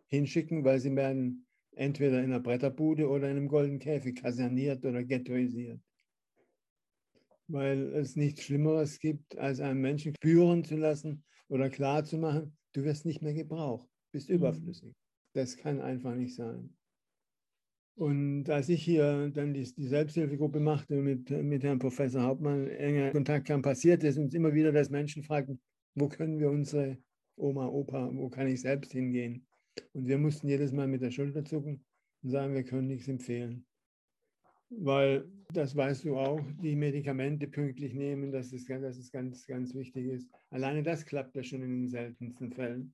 hinschicken, 0.08 0.63
weil 0.63 0.80
sie 0.80 0.95
werden 0.95 1.47
entweder 1.71 2.19
in 2.19 2.25
einer 2.25 2.39
Bretterbude 2.39 3.10
oder 3.10 3.30
in 3.32 3.38
einem 3.38 3.47
goldenen 3.47 3.80
Käfig 3.80 4.21
kaserniert 4.21 4.86
oder 4.86 5.04
ghettoisiert. 5.04 5.82
Weil 7.47 7.93
es 7.95 8.15
nichts 8.15 8.43
Schlimmeres 8.43 8.99
gibt, 8.99 9.38
als 9.39 9.60
einen 9.60 9.82
Menschen 9.82 10.13
spüren 10.13 10.63
zu 10.63 10.75
lassen 10.75 11.23
oder 11.47 11.69
klarzumachen, 11.69 12.56
du 12.73 12.84
wirst 12.84 13.06
nicht 13.06 13.23
mehr 13.23 13.34
gebraucht, 13.34 13.89
bist 14.12 14.30
mhm. 14.30 14.36
überflüssig. 14.36 14.93
Das 15.34 15.58
kann 15.58 15.82
einfach 15.82 16.13
nicht 16.13 16.36
sein. 16.36 16.75
Und 18.00 18.50
als 18.50 18.70
ich 18.70 18.82
hier 18.82 19.30
dann 19.30 19.54
die, 19.54 19.74
die 19.76 19.88
Selbsthilfegruppe 19.88 20.62
machte 20.62 21.02
mit, 21.02 21.30
mit 21.30 21.66
Herrn 21.66 21.80
Professor 21.80 22.22
Hauptmann, 22.24 22.66
enger 22.70 23.12
Kontakt 23.12 23.48
kam, 23.48 23.62
passiert 23.62 24.06
es 24.06 24.18
uns 24.18 24.34
immer 24.34 24.54
wieder, 24.54 24.72
dass 24.72 24.90
Menschen 24.90 25.22
fragten, 25.22 25.60
wo 25.96 26.08
können 26.08 26.40
wir 26.40 26.50
unsere 26.50 26.98
Oma, 27.36 27.68
Opa, 27.68 28.10
wo 28.14 28.30
kann 28.30 28.48
ich 28.48 28.62
selbst 28.62 28.94
hingehen? 28.94 29.46
Und 29.92 30.08
wir 30.08 30.18
mussten 30.18 30.48
jedes 30.48 30.72
Mal 30.72 30.88
mit 30.88 31.02
der 31.02 31.12
Schulter 31.12 31.44
zucken 31.44 31.84
und 32.24 32.30
sagen, 32.30 32.54
wir 32.54 32.64
können 32.64 32.88
nichts 32.88 33.10
empfehlen. 33.10 33.66
Weil, 34.70 35.30
das 35.54 35.76
weißt 35.76 36.06
du 36.06 36.16
auch, 36.16 36.40
die 36.62 36.78
Medikamente 36.78 37.50
pünktlich 37.50 37.94
nehmen, 37.94 38.32
dass 38.32 38.54
es, 38.54 38.64
dass 38.64 38.98
es 38.98 39.12
ganz, 39.12 39.46
ganz 39.46 39.76
wichtig 39.76 40.06
ist. 40.06 40.30
Alleine 40.52 40.84
das 40.84 41.06
klappt 41.06 41.36
ja 41.36 41.44
schon 41.44 41.64
in 41.64 41.82
den 41.82 41.90
seltensten 41.90 42.54
Fällen. 42.54 42.94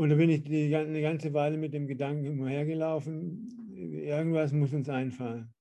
Und 0.00 0.08
da 0.08 0.14
bin 0.16 0.30
ich 0.30 0.42
die, 0.44 0.74
eine 0.74 1.02
ganze 1.02 1.34
Weile 1.34 1.58
mit 1.58 1.74
dem 1.74 1.86
Gedanken 1.86 2.26
umhergelaufen, 2.26 3.50
irgendwas 3.70 4.50
muss 4.50 4.72
uns 4.72 4.88
einfallen. 4.88 5.52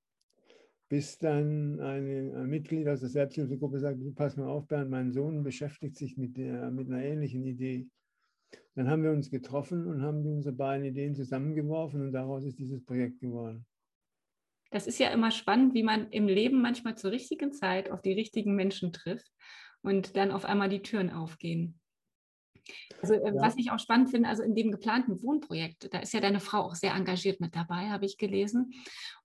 Bis 0.88 1.18
dann 1.18 1.82
eine, 1.82 2.34
ein 2.38 2.48
Mitglied 2.50 2.88
aus 2.88 3.02
der 3.02 3.10
Selbsthilfegruppe 3.10 3.82
sagt, 3.82 4.00
pass 4.16 4.38
mal 4.38 4.48
auf, 4.48 4.66
Bernd, 4.66 4.92
mein 4.92 5.12
Sohn 5.12 5.44
beschäftigt 5.44 5.98
sich 5.98 6.16
mit, 6.16 6.38
der, 6.38 6.72
mit 6.72 6.88
einer 6.88 7.04
ähnlichen 7.04 7.44
Idee. 7.44 7.90
Dann 8.76 8.90
haben 8.90 9.04
wir 9.04 9.12
uns 9.12 9.30
getroffen 9.30 9.86
und 9.86 10.02
haben 10.02 10.26
unsere 10.26 10.56
beiden 10.56 10.86
Ideen 10.86 11.16
zusammengeworfen 11.16 12.02
und 12.02 12.14
daraus 12.14 12.46
ist 12.46 12.60
dieses 12.60 12.82
Projekt 12.86 13.20
geworden. 13.20 13.66
Das 14.72 14.88
ist 14.88 15.00
ja 15.00 15.10
immer 15.10 15.32
spannend, 15.32 15.74
wie 15.74 15.84
man 15.84 16.10
im 16.12 16.30
Leben 16.30 16.62
manchmal 16.62 16.96
zur 16.96 17.12
richtigen 17.12 17.52
Zeit 17.52 17.92
auf 17.92 18.02
die 18.02 18.14
richtigen 18.14 18.56
Menschen 18.56 18.94
trifft 18.94 19.30
und 19.82 20.16
dann 20.16 20.32
auf 20.32 20.46
einmal 20.46 20.70
die 20.70 20.82
Türen 20.82 21.10
aufgehen. 21.10 21.79
Also 23.02 23.14
äh, 23.14 23.34
ja. 23.34 23.42
was 23.42 23.56
ich 23.58 23.72
auch 23.72 23.80
spannend 23.80 24.10
finde, 24.12 24.30
also 24.30 24.44
in 24.44 24.56
dem 24.56 24.72
geplanten 24.72 25.22
Wohnprojekt, 25.22 25.94
da 25.94 26.00
ist 26.00 26.14
ja 26.14 26.20
deine 26.20 26.40
Frau 26.40 26.62
auch 26.62 26.76
sehr 26.76 26.94
engagiert 26.94 27.40
mit 27.40 27.56
dabei, 27.56 27.90
habe 27.90 28.06
ich 28.06 28.18
gelesen. 28.18 28.72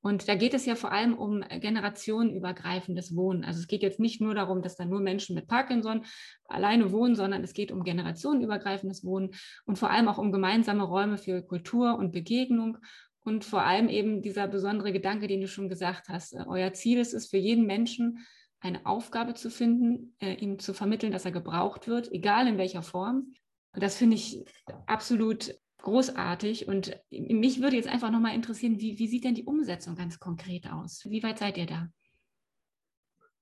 Und 0.00 0.28
da 0.28 0.35
geht 0.35 0.54
es 0.54 0.66
ja 0.66 0.74
vor 0.74 0.92
allem 0.92 1.14
um 1.14 1.42
generationenübergreifendes 1.48 3.16
Wohnen. 3.16 3.44
Also 3.44 3.61
es 3.61 3.66
geht 3.66 3.83
jetzt 3.83 4.00
nicht 4.00 4.20
nur 4.20 4.35
darum, 4.35 4.62
dass 4.62 4.76
da 4.76 4.85
nur 4.85 5.00
Menschen 5.00 5.35
mit 5.35 5.46
Parkinson 5.46 6.04
alleine 6.46 6.92
wohnen, 6.92 7.14
sondern 7.14 7.42
es 7.42 7.54
geht 7.54 7.72
um 7.72 7.85
generationenübergreifendes 7.85 9.04
Wohnen 9.04 9.30
und 9.64 9.78
vor 9.78 9.90
allem 9.90 10.09
auch 10.09 10.18
um 10.18 10.33
gemeinsame 10.33 10.85
Räume 10.85 11.18
für 11.18 11.42
Kultur 11.42 11.96
und 11.96 12.12
Begegnung 12.12 12.78
und 13.24 13.44
vor 13.44 13.62
allem 13.62 13.88
eben 13.88 14.22
dieser 14.22 14.46
besondere 14.46 14.92
Gedanke, 14.92 15.26
den 15.26 15.40
du 15.40 15.48
schon 15.48 15.68
gesagt 15.68 16.09
hast. 16.09 16.35
Äh, 16.35 16.44
euer 16.46 16.72
Ziel 16.74 16.98
ist 16.98 17.14
es 17.14 17.28
für 17.28 17.38
jeden 17.38 17.66
Menschen, 17.66 18.18
eine 18.64 18.87
Aufgabe 18.87 19.35
zu 19.35 19.50
finden, 19.50 20.14
äh, 20.20 20.35
ihm 20.35 20.59
zu 20.59 20.72
vermitteln, 20.72 21.12
dass 21.12 21.27
er 21.27 21.33
gebraucht 21.33 21.87
wird, 21.87 22.11
egal 22.12 22.48
in 22.48 22.59
welcher 22.59 22.83
Form. 22.83 23.35
Und 23.72 23.83
das 23.83 23.96
finde 23.96 24.16
ich 24.16 24.44
absolut 24.87 25.55
großartig. 25.79 26.66
Und 26.66 26.98
mich 27.11 27.61
würde 27.61 27.77
jetzt 27.77 27.88
einfach 27.88 28.11
nochmal 28.11 28.35
interessieren, 28.35 28.81
wie, 28.81 28.98
wie 28.98 29.07
sieht 29.07 29.24
denn 29.24 29.35
die 29.35 29.44
Umsetzung 29.44 29.96
ganz 29.96 30.18
konkret 30.18 30.66
aus? 30.72 31.05
Wie 31.09 31.22
weit 31.22 31.38
seid 31.38 31.59
ihr 31.59 31.66
da? 31.66 31.88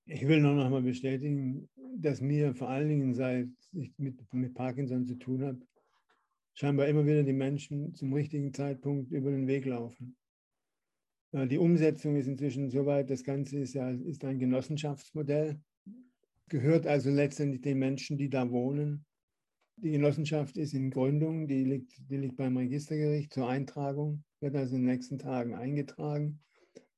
Ich 0.06 0.26
will 0.26 0.40
noch 0.40 0.62
einmal 0.62 0.82
bestätigen, 0.82 1.68
dass 1.96 2.20
mir 2.20 2.54
vor 2.56 2.68
allen 2.68 2.88
Dingen, 2.88 3.14
seit 3.14 3.48
ich 3.72 3.92
mit, 3.98 4.18
mit 4.32 4.54
Parkinson 4.54 5.06
zu 5.06 5.14
tun 5.14 5.44
habe, 5.44 5.60
scheinbar 6.54 6.88
immer 6.88 7.06
wieder 7.06 7.22
die 7.22 7.32
Menschen 7.32 7.94
zum 7.94 8.12
richtigen 8.12 8.52
Zeitpunkt 8.52 9.12
über 9.12 9.30
den 9.30 9.46
Weg 9.46 9.66
laufen. 9.66 10.16
Die 11.34 11.56
Umsetzung 11.56 12.16
ist 12.16 12.26
inzwischen 12.26 12.68
soweit, 12.68 13.08
das 13.08 13.24
Ganze 13.24 13.58
ist 13.58 13.72
ja 13.72 13.90
ist 13.90 14.22
ein 14.22 14.38
Genossenschaftsmodell, 14.38 15.58
gehört 16.48 16.86
also 16.86 17.10
letztendlich 17.10 17.62
den 17.62 17.78
Menschen, 17.78 18.18
die 18.18 18.28
da 18.28 18.50
wohnen. 18.50 19.06
Die 19.76 19.92
Genossenschaft 19.92 20.58
ist 20.58 20.74
in 20.74 20.90
Gründung, 20.90 21.48
die 21.48 21.64
liegt, 21.64 21.94
die 22.10 22.18
liegt 22.18 22.36
beim 22.36 22.58
Registergericht 22.58 23.32
zur 23.32 23.48
Eintragung, 23.48 24.22
wird 24.40 24.54
also 24.54 24.76
in 24.76 24.82
den 24.82 24.90
nächsten 24.90 25.18
Tagen 25.18 25.54
eingetragen. 25.54 26.40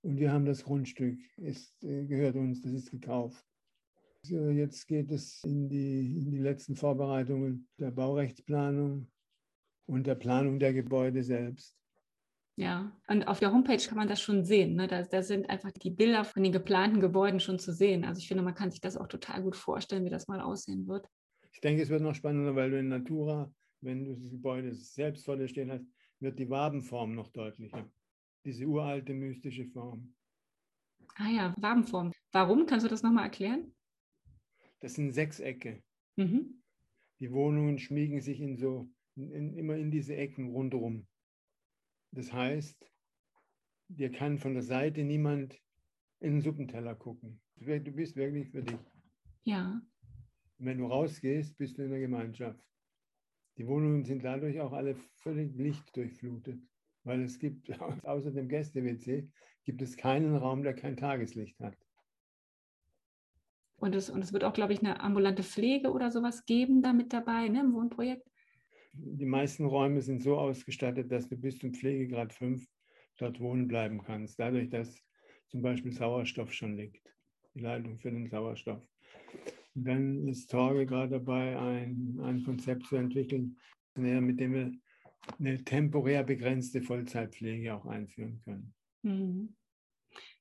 Und 0.03 0.19
wir 0.19 0.33
haben 0.33 0.45
das 0.45 0.65
Grundstück, 0.65 1.19
ist, 1.37 1.73
äh, 1.85 2.05
gehört 2.05 2.35
uns, 2.35 2.61
das 2.61 2.73
ist 2.73 2.91
gekauft. 2.91 3.47
Jetzt 4.25 4.89
geht 4.89 5.13
es 5.13 5.45
in 5.45 5.69
die, 5.69 6.19
in 6.19 6.31
die 6.33 6.39
letzten 6.39 6.75
Vorbereitungen 6.75 7.69
der 7.79 7.93
Baurechtsplanung 7.93 9.07
und 9.87 10.07
der 10.07 10.15
Planung 10.15 10.59
der 10.59 10.73
Gebäude 10.73 11.23
selbst. 11.23 11.84
Ja, 12.57 12.93
und 13.09 13.27
auf 13.27 13.41
der 13.41 13.53
Homepage 13.53 13.85
kann 13.85 13.99
man 13.99 14.07
das 14.07 14.21
schon 14.21 14.45
sehen. 14.45 14.77
Ne? 14.77 14.87
Da, 14.87 15.03
da, 15.03 15.23
sind 15.23 15.51
einfach 15.51 15.73
die 15.73 15.91
Bilder 15.91 16.25
von 16.25 16.43
den 16.43 16.53
geplanten 16.53 17.01
Gebäuden 17.01 17.41
schon 17.41 17.59
zu 17.59 17.73
sehen. 17.73 18.05
Also 18.05 18.21
ich 18.21 18.29
finde, 18.29 18.45
man 18.45 18.55
kann 18.55 18.71
sich 18.71 18.81
das 18.81 18.97
auch 18.97 19.09
total 19.09 19.43
gut 19.43 19.57
vorstellen, 19.57 20.05
wie 20.05 20.11
das 20.11 20.29
mal 20.29 20.41
aussehen 20.41 20.87
wird. 20.87 21.09
Ich 21.53 21.61
denke, 21.61 21.83
es 21.83 21.89
wird 21.89 22.03
noch 22.03 22.15
spannender, 22.15 22.55
weil 22.55 22.71
du 22.71 22.79
in 22.79 22.89
Natura, 22.89 23.53
wenn 23.81 24.05
du 24.05 24.15
das 24.15 24.31
Gebäude 24.31 24.73
selbst 24.73 25.25
vor 25.25 25.37
dir 25.37 25.49
stehen 25.49 25.73
hast, 25.73 25.85
wird 26.21 26.39
die 26.39 26.49
Wabenform 26.49 27.15
noch 27.15 27.29
deutlicher. 27.29 27.91
Diese 28.45 28.67
uralte 28.67 29.15
mystische 29.15 29.67
Form. 29.67 30.15
Ah 31.17 31.31
ja, 31.31 31.55
Wabenform. 31.59 32.13
Warum? 32.31 32.67
Kannst 32.67 32.85
du 32.85 32.91
das 32.91 33.03
nochmal 33.03 33.25
erklären? 33.25 33.75
Das 34.81 34.95
sind 34.95 35.13
Sechsecke. 35.13 35.83
Mhm. 36.17 36.63
Die 37.21 37.33
Wohnungen 37.33 37.79
schmiegen 37.79 38.21
sich 38.21 38.41
in 38.41 38.57
so, 38.57 38.91
in, 39.17 39.57
immer 39.57 39.77
in 39.77 39.91
diese 39.91 40.17
Ecken 40.17 40.51
rundherum. 40.51 41.07
Das 42.15 42.33
heißt, 42.33 42.89
dir 43.89 44.13
kann 44.13 44.39
von 44.39 44.55
der 44.55 44.63
Seite 44.63 45.03
niemand 45.03 45.61
in 46.21 46.35
den 46.35 46.41
Suppenteller 46.41 46.95
gucken. 46.95 47.41
Du 47.57 47.93
bist 47.93 48.15
wirklich 48.15 48.51
für 48.51 48.63
dich. 48.63 48.79
Ja. 49.43 49.83
wenn 50.59 50.79
du 50.79 50.87
rausgehst, 50.87 51.59
bist 51.59 51.77
du 51.77 51.83
in 51.83 51.91
der 51.91 52.01
Gemeinschaft. 52.01 52.65
Die 53.59 53.67
Wohnungen 53.67 54.05
sind 54.05 54.25
dadurch 54.25 54.59
auch 54.61 54.73
alle 54.73 54.97
völlig 55.17 55.55
lichtdurchflutet, 55.57 56.63
weil 57.03 57.23
es 57.23 57.39
gibt 57.39 57.69
außer 58.05 58.31
dem 58.31 58.49
Gäste-WC 58.49 59.29
gibt 59.65 59.83
es 59.83 59.97
keinen 59.97 60.37
Raum, 60.37 60.63
der 60.63 60.75
kein 60.75 60.97
Tageslicht 60.97 61.59
hat. 61.61 61.77
Und 63.77 63.95
es, 63.95 64.09
und 64.09 64.23
es 64.23 64.33
wird 64.33 64.45
auch, 64.45 64.55
glaube 64.55 64.73
ich, 64.73 64.81
eine 64.81 65.01
ambulante 65.01 65.43
Pflege 65.43 65.91
oder 65.91 66.11
sowas 66.11 66.47
geben 66.47 66.81
da 66.81 66.93
mit 66.93 67.13
dabei 67.13 67.49
ne, 67.49 67.61
im 67.61 67.75
Wohnprojekt 67.75 68.31
die 68.97 69.27
meisten 69.27 69.65
Räume 69.65 70.01
sind 70.01 70.23
so 70.23 70.39
ausgestattet, 70.39 71.11
dass 71.11 71.29
du 71.29 71.37
bis 71.37 71.59
zum 71.59 71.75
Pflegegrad 71.75 72.33
5 72.33 72.67
dort 73.19 73.41
wohnen 73.41 73.69
bleiben 73.69 74.03
kannst, 74.03 74.39
dadurch, 74.39 74.69
dass 74.71 75.03
zum 75.49 75.63
Beispiel 75.63 75.93
Sauerstoff 75.93 76.53
schon 76.53 76.77
liegt, 76.77 77.15
die 77.55 77.61
Leitung 77.61 77.99
für 77.99 78.11
den 78.11 78.29
Sauerstoff. 78.29 78.83
Und 79.75 79.85
dann 79.85 80.29
ist 80.29 80.51
Torge 80.51 80.87
gerade 80.87 81.13
dabei, 81.13 81.59
ein, 81.59 82.19
ein 82.23 82.45
Konzept 82.45 82.87
zu 82.87 82.97
entwickeln, 82.97 83.57
mit 83.97 84.41
dem 84.41 84.53
wir 84.53 84.73
eine 85.39 85.63
temporär 85.65 86.23
begrenzte 86.23 86.83
Vollzeitpflege 86.83 87.75
auch 87.75 87.87
einführen 87.87 88.41
können. 88.45 88.75
Mhm. 89.03 89.57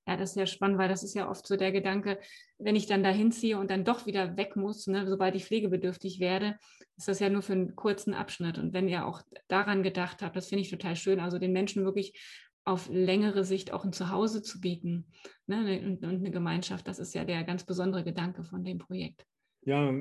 Ja, 0.06 0.18
das 0.18 0.32
ist 0.32 0.36
ja 0.36 0.46
spannend, 0.46 0.78
weil 0.78 0.90
das 0.90 1.04
ist 1.04 1.16
ja 1.16 1.30
oft 1.30 1.48
so 1.48 1.56
der 1.56 1.72
Gedanke, 1.72 2.20
wenn 2.58 2.76
ich 2.76 2.88
dann 2.88 3.04
da 3.04 3.10
hinziehe 3.10 3.58
und 3.58 3.72
dann 3.72 3.86
doch 3.86 4.06
wieder 4.06 4.36
weg 4.36 4.56
muss, 4.56 4.88
ne, 4.88 5.08
sobald 5.08 5.36
ich 5.36 5.46
pflegebedürftig 5.46 6.20
werde, 6.20 6.58
ist 6.98 7.08
das 7.08 7.20
ja 7.20 7.30
nur 7.30 7.42
für 7.42 7.54
einen 7.54 7.76
kurzen 7.76 8.14
Abschnitt. 8.14 8.58
Und 8.58 8.74
wenn 8.74 8.88
ihr 8.88 9.06
auch 9.06 9.22
daran 9.48 9.82
gedacht 9.82 10.22
habt, 10.22 10.36
das 10.36 10.48
finde 10.48 10.64
ich 10.64 10.70
total 10.70 10.96
schön, 10.96 11.20
also 11.20 11.40
den 11.40 11.54
Menschen 11.54 11.86
wirklich 11.86 12.20
auf 12.66 12.90
längere 12.90 13.44
Sicht 13.44 13.74
auch 13.74 13.84
ein 13.84 13.94
Zuhause 13.94 14.42
zu 14.42 14.60
bieten 14.60 15.06
ne? 15.48 15.82
und, 15.86 16.04
und 16.04 16.16
eine 16.16 16.32
Gemeinschaft. 16.32 16.88
Das 16.88 17.00
ist 17.00 17.14
ja 17.14 17.26
der 17.26 17.44
ganz 17.44 17.66
besondere 17.66 18.04
Gedanke 18.04 18.44
von 18.44 18.64
dem 18.64 18.78
Projekt. 18.78 19.26
Ja, 19.66 19.94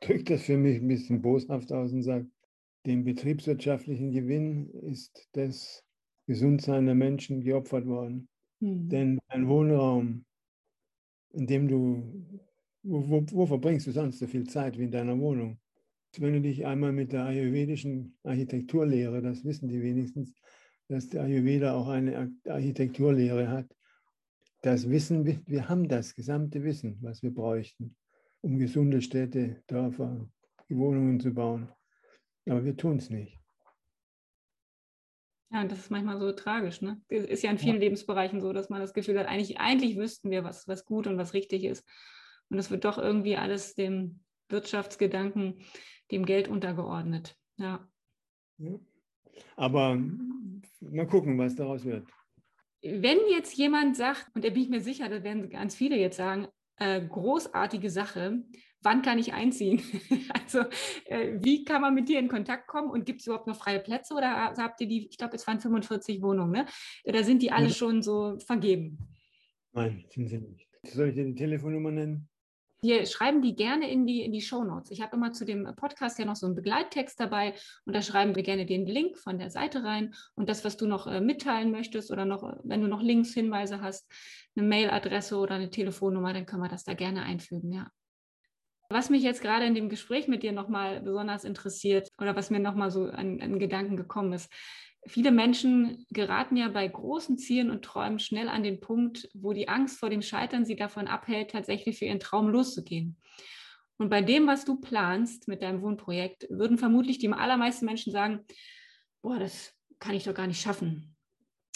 drückt 0.00 0.30
das 0.30 0.42
für 0.42 0.56
mich 0.56 0.80
ein 0.80 0.88
bisschen 0.88 1.22
boshaft 1.22 1.72
aus 1.72 1.92
und 1.92 2.02
sagt, 2.02 2.26
dem 2.86 3.04
betriebswirtschaftlichen 3.04 4.12
Gewinn 4.12 4.70
ist 4.82 5.28
das 5.32 5.84
Gesundsein 6.26 6.86
der 6.86 6.94
Menschen 6.94 7.40
geopfert 7.40 7.86
worden. 7.86 8.28
Mhm. 8.64 8.88
Denn 8.88 9.20
ein 9.28 9.46
Wohnraum, 9.46 10.24
in 11.32 11.46
dem 11.46 11.68
du, 11.68 12.40
wo, 12.82 13.08
wo, 13.08 13.26
wo, 13.30 13.46
verbringst 13.46 13.86
du 13.86 13.92
sonst 13.92 14.18
so 14.18 14.26
viel 14.26 14.44
Zeit 14.44 14.78
wie 14.78 14.84
in 14.84 14.90
deiner 14.90 15.18
Wohnung? 15.18 15.58
Wenn 16.16 16.32
du 16.32 16.40
dich 16.40 16.64
einmal 16.64 16.92
mit 16.92 17.12
der 17.12 17.24
ayurvedischen 17.24 18.16
Architekturlehre, 18.22 19.20
das 19.20 19.44
wissen 19.44 19.68
die 19.68 19.82
wenigstens, 19.82 20.32
dass 20.88 21.08
der 21.08 21.24
Ayurveda 21.24 21.74
auch 21.74 21.88
eine 21.88 22.32
Architekturlehre 22.46 23.48
hat, 23.48 23.66
das 24.62 24.88
Wissen, 24.88 25.26
wir 25.46 25.68
haben 25.68 25.88
das 25.88 26.14
gesamte 26.14 26.62
Wissen, 26.62 26.96
was 27.02 27.22
wir 27.22 27.34
bräuchten, 27.34 27.96
um 28.40 28.58
gesunde 28.58 29.02
Städte, 29.02 29.62
Dörfer, 29.66 30.26
Wohnungen 30.70 31.20
zu 31.20 31.34
bauen. 31.34 31.68
Aber 32.46 32.64
wir 32.64 32.76
tun 32.76 32.96
es 32.96 33.10
nicht. 33.10 33.43
Ja, 35.50 35.64
das 35.64 35.78
ist 35.78 35.90
manchmal 35.90 36.18
so 36.18 36.32
tragisch. 36.32 36.80
Ne? 36.80 37.00
Ist 37.08 37.42
ja 37.42 37.50
in 37.50 37.58
vielen 37.58 37.76
ja. 37.76 37.82
Lebensbereichen 37.82 38.40
so, 38.40 38.52
dass 38.52 38.70
man 38.70 38.80
das 38.80 38.94
Gefühl 38.94 39.18
hat, 39.18 39.26
eigentlich, 39.26 39.58
eigentlich 39.58 39.96
wüssten 39.96 40.30
wir, 40.30 40.42
was, 40.44 40.66
was 40.66 40.84
gut 40.84 41.06
und 41.06 41.16
was 41.16 41.34
richtig 41.34 41.64
ist. 41.64 41.86
Und 42.48 42.58
es 42.58 42.70
wird 42.70 42.84
doch 42.84 42.98
irgendwie 42.98 43.36
alles 43.36 43.74
dem 43.74 44.20
Wirtschaftsgedanken, 44.48 45.60
dem 46.10 46.26
Geld 46.26 46.48
untergeordnet. 46.48 47.36
Ja. 47.56 47.86
ja. 48.58 48.78
Aber 49.56 50.00
mal 50.80 51.06
gucken, 51.06 51.38
was 51.38 51.54
daraus 51.54 51.84
wird. 51.84 52.06
Wenn 52.82 53.18
jetzt 53.30 53.56
jemand 53.56 53.96
sagt, 53.96 54.30
und 54.34 54.44
da 54.44 54.50
bin 54.50 54.62
ich 54.62 54.68
mir 54.68 54.80
sicher, 54.80 55.08
da 55.08 55.22
werden 55.22 55.48
ganz 55.48 55.74
viele 55.74 55.96
jetzt 55.96 56.16
sagen, 56.16 56.48
äh, 56.76 57.00
großartige 57.00 57.88
Sache, 57.90 58.42
wann 58.84 59.02
kann 59.02 59.18
ich 59.18 59.32
einziehen? 59.32 59.82
also 60.32 60.60
äh, 61.06 61.38
wie 61.40 61.64
kann 61.64 61.82
man 61.82 61.94
mit 61.94 62.08
dir 62.08 62.18
in 62.18 62.28
Kontakt 62.28 62.66
kommen 62.68 62.90
und 62.90 63.06
gibt 63.06 63.20
es 63.20 63.26
überhaupt 63.26 63.46
noch 63.46 63.56
freie 63.56 63.80
Plätze 63.80 64.14
oder 64.14 64.54
habt 64.56 64.80
ihr 64.80 64.88
die, 64.88 65.08
ich 65.08 65.18
glaube, 65.18 65.36
es 65.36 65.46
waren 65.46 65.60
45 65.60 66.22
Wohnungen, 66.22 66.52
ne? 66.52 66.66
Da 67.04 67.22
sind 67.22 67.42
die 67.42 67.52
alle 67.52 67.68
ja. 67.68 67.72
schon 67.72 68.02
so 68.02 68.38
vergeben? 68.38 68.98
Nein, 69.72 70.04
sind 70.10 70.28
sie 70.28 70.38
nicht. 70.38 70.68
Soll 70.84 71.08
ich 71.08 71.14
dir 71.14 71.24
die 71.24 71.34
Telefonnummer 71.34 71.90
nennen? 71.90 72.28
Wir 72.84 73.06
schreiben 73.06 73.40
die 73.40 73.56
gerne 73.56 73.90
in 73.90 74.06
die, 74.06 74.20
in 74.20 74.30
die 74.30 74.42
Show 74.42 74.62
Notes. 74.62 74.90
Ich 74.90 75.00
habe 75.00 75.16
immer 75.16 75.32
zu 75.32 75.46
dem 75.46 75.64
Podcast 75.74 76.18
ja 76.18 76.26
noch 76.26 76.36
so 76.36 76.44
einen 76.44 76.54
Begleittext 76.54 77.18
dabei 77.18 77.54
und 77.86 77.96
da 77.96 78.02
schreiben 78.02 78.36
wir 78.36 78.42
gerne 78.42 78.66
den 78.66 78.84
Link 78.84 79.16
von 79.16 79.38
der 79.38 79.48
Seite 79.48 79.84
rein 79.84 80.14
und 80.34 80.50
das, 80.50 80.66
was 80.66 80.76
du 80.76 80.86
noch 80.86 81.06
äh, 81.06 81.22
mitteilen 81.22 81.70
möchtest 81.70 82.10
oder 82.10 82.26
noch, 82.26 82.42
wenn 82.62 82.82
du 82.82 82.86
noch 82.86 83.00
Links, 83.00 83.32
Hinweise 83.32 83.80
hast, 83.80 84.06
eine 84.54 84.68
Mailadresse 84.68 85.38
oder 85.38 85.54
eine 85.54 85.70
Telefonnummer, 85.70 86.34
dann 86.34 86.44
können 86.44 86.62
wir 86.62 86.68
das 86.68 86.84
da 86.84 86.92
gerne 86.92 87.22
einfügen, 87.22 87.72
ja. 87.72 87.90
Was 88.88 89.10
mich 89.10 89.22
jetzt 89.22 89.40
gerade 89.40 89.64
in 89.64 89.74
dem 89.74 89.88
Gespräch 89.88 90.28
mit 90.28 90.42
dir 90.42 90.52
nochmal 90.52 91.00
besonders 91.00 91.44
interessiert 91.44 92.10
oder 92.18 92.36
was 92.36 92.50
mir 92.50 92.60
nochmal 92.60 92.90
so 92.90 93.04
an, 93.04 93.40
an 93.40 93.58
Gedanken 93.58 93.96
gekommen 93.96 94.32
ist, 94.32 94.52
viele 95.06 95.30
Menschen 95.30 96.06
geraten 96.10 96.56
ja 96.56 96.68
bei 96.68 96.86
großen 96.86 97.38
Zielen 97.38 97.70
und 97.70 97.84
Träumen 97.84 98.18
schnell 98.18 98.48
an 98.48 98.62
den 98.62 98.80
Punkt, 98.80 99.28
wo 99.34 99.52
die 99.52 99.68
Angst 99.68 99.98
vor 99.98 100.10
dem 100.10 100.22
Scheitern 100.22 100.64
sie 100.64 100.76
davon 100.76 101.06
abhält, 101.06 101.50
tatsächlich 101.50 101.98
für 101.98 102.06
ihren 102.06 102.20
Traum 102.20 102.48
loszugehen. 102.48 103.16
Und 103.96 104.10
bei 104.10 104.22
dem, 104.22 104.46
was 104.46 104.64
du 104.64 104.80
planst 104.80 105.46
mit 105.46 105.62
deinem 105.62 105.82
Wohnprojekt, 105.82 106.46
würden 106.50 106.78
vermutlich 106.78 107.18
die 107.18 107.32
allermeisten 107.32 107.86
Menschen 107.86 108.12
sagen, 108.12 108.44
boah, 109.22 109.38
das 109.38 109.72
kann 109.98 110.14
ich 110.14 110.24
doch 110.24 110.34
gar 110.34 110.46
nicht 110.46 110.60
schaffen. 110.60 111.14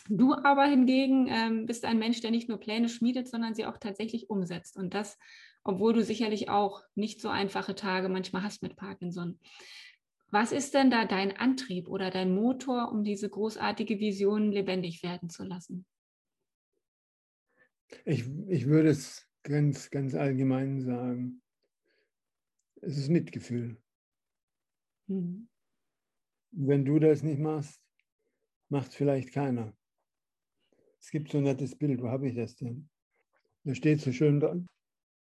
Du 0.08 0.34
aber 0.34 0.64
hingegen 0.64 1.28
ähm, 1.28 1.66
bist 1.66 1.84
ein 1.84 1.98
Mensch, 1.98 2.20
der 2.20 2.30
nicht 2.30 2.48
nur 2.48 2.58
Pläne 2.58 2.88
schmiedet, 2.88 3.28
sondern 3.28 3.54
sie 3.54 3.66
auch 3.66 3.76
tatsächlich 3.76 4.30
umsetzt. 4.30 4.76
Und 4.76 4.94
das 4.94 5.18
obwohl 5.68 5.92
du 5.92 6.02
sicherlich 6.02 6.48
auch 6.48 6.82
nicht 6.94 7.20
so 7.20 7.28
einfache 7.28 7.74
Tage 7.74 8.08
manchmal 8.08 8.42
hast 8.42 8.62
mit 8.62 8.74
Parkinson. 8.74 9.38
Was 10.30 10.50
ist 10.50 10.72
denn 10.72 10.90
da 10.90 11.04
dein 11.04 11.36
Antrieb 11.36 11.88
oder 11.88 12.10
dein 12.10 12.34
Motor, 12.34 12.90
um 12.90 13.04
diese 13.04 13.28
großartige 13.28 13.98
Vision 13.98 14.50
lebendig 14.50 15.02
werden 15.02 15.28
zu 15.28 15.44
lassen? 15.44 15.84
Ich, 18.06 18.26
ich 18.48 18.64
würde 18.64 18.88
es 18.88 19.28
ganz, 19.42 19.90
ganz 19.90 20.14
allgemein 20.14 20.80
sagen. 20.80 21.42
Es 22.80 22.96
ist 22.96 23.10
Mitgefühl. 23.10 23.76
Mhm. 25.06 25.50
Wenn 26.50 26.86
du 26.86 26.98
das 26.98 27.22
nicht 27.22 27.40
machst, 27.40 27.78
macht 28.70 28.94
vielleicht 28.94 29.34
keiner. 29.34 29.76
Es 30.98 31.10
gibt 31.10 31.30
so 31.30 31.38
ein 31.38 31.44
nettes 31.44 31.76
Bild, 31.76 32.00
wo 32.00 32.08
habe 32.08 32.26
ich 32.26 32.36
das 32.36 32.56
denn? 32.56 32.88
Da 33.64 33.74
steht 33.74 34.00
so 34.00 34.12
schön 34.12 34.40
dran, 34.40 34.66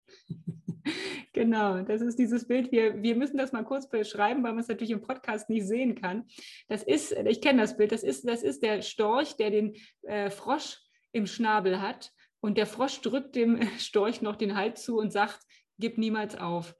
Genau, 1.33 1.81
das 1.81 2.01
ist 2.01 2.17
dieses 2.17 2.47
Bild. 2.47 2.71
Wir, 2.71 3.03
wir 3.03 3.15
müssen 3.15 3.37
das 3.37 3.51
mal 3.51 3.63
kurz 3.63 3.89
beschreiben, 3.89 4.41
weil 4.43 4.53
man 4.53 4.61
es 4.61 4.69
natürlich 4.69 4.91
im 4.91 5.01
Podcast 5.01 5.49
nicht 5.49 5.67
sehen 5.67 5.95
kann. 5.95 6.25
Das 6.67 6.81
ist, 6.81 7.11
ich 7.11 7.41
kenne 7.41 7.61
das 7.61 7.77
Bild, 7.77 7.91
das 7.91 8.03
ist, 8.03 8.27
das 8.27 8.41
ist 8.41 8.63
der 8.63 8.81
Storch, 8.81 9.35
der 9.35 9.51
den 9.51 9.75
äh, 10.03 10.29
Frosch 10.29 10.79
im 11.11 11.27
Schnabel 11.27 11.81
hat. 11.81 12.11
Und 12.39 12.57
der 12.57 12.65
Frosch 12.65 13.01
drückt 13.01 13.35
dem 13.35 13.61
Storch 13.79 14.21
noch 14.21 14.35
den 14.35 14.55
Hals 14.55 14.83
zu 14.83 14.97
und 14.97 15.11
sagt, 15.11 15.39
gib 15.77 15.97
niemals 15.97 16.35
auf. 16.35 16.75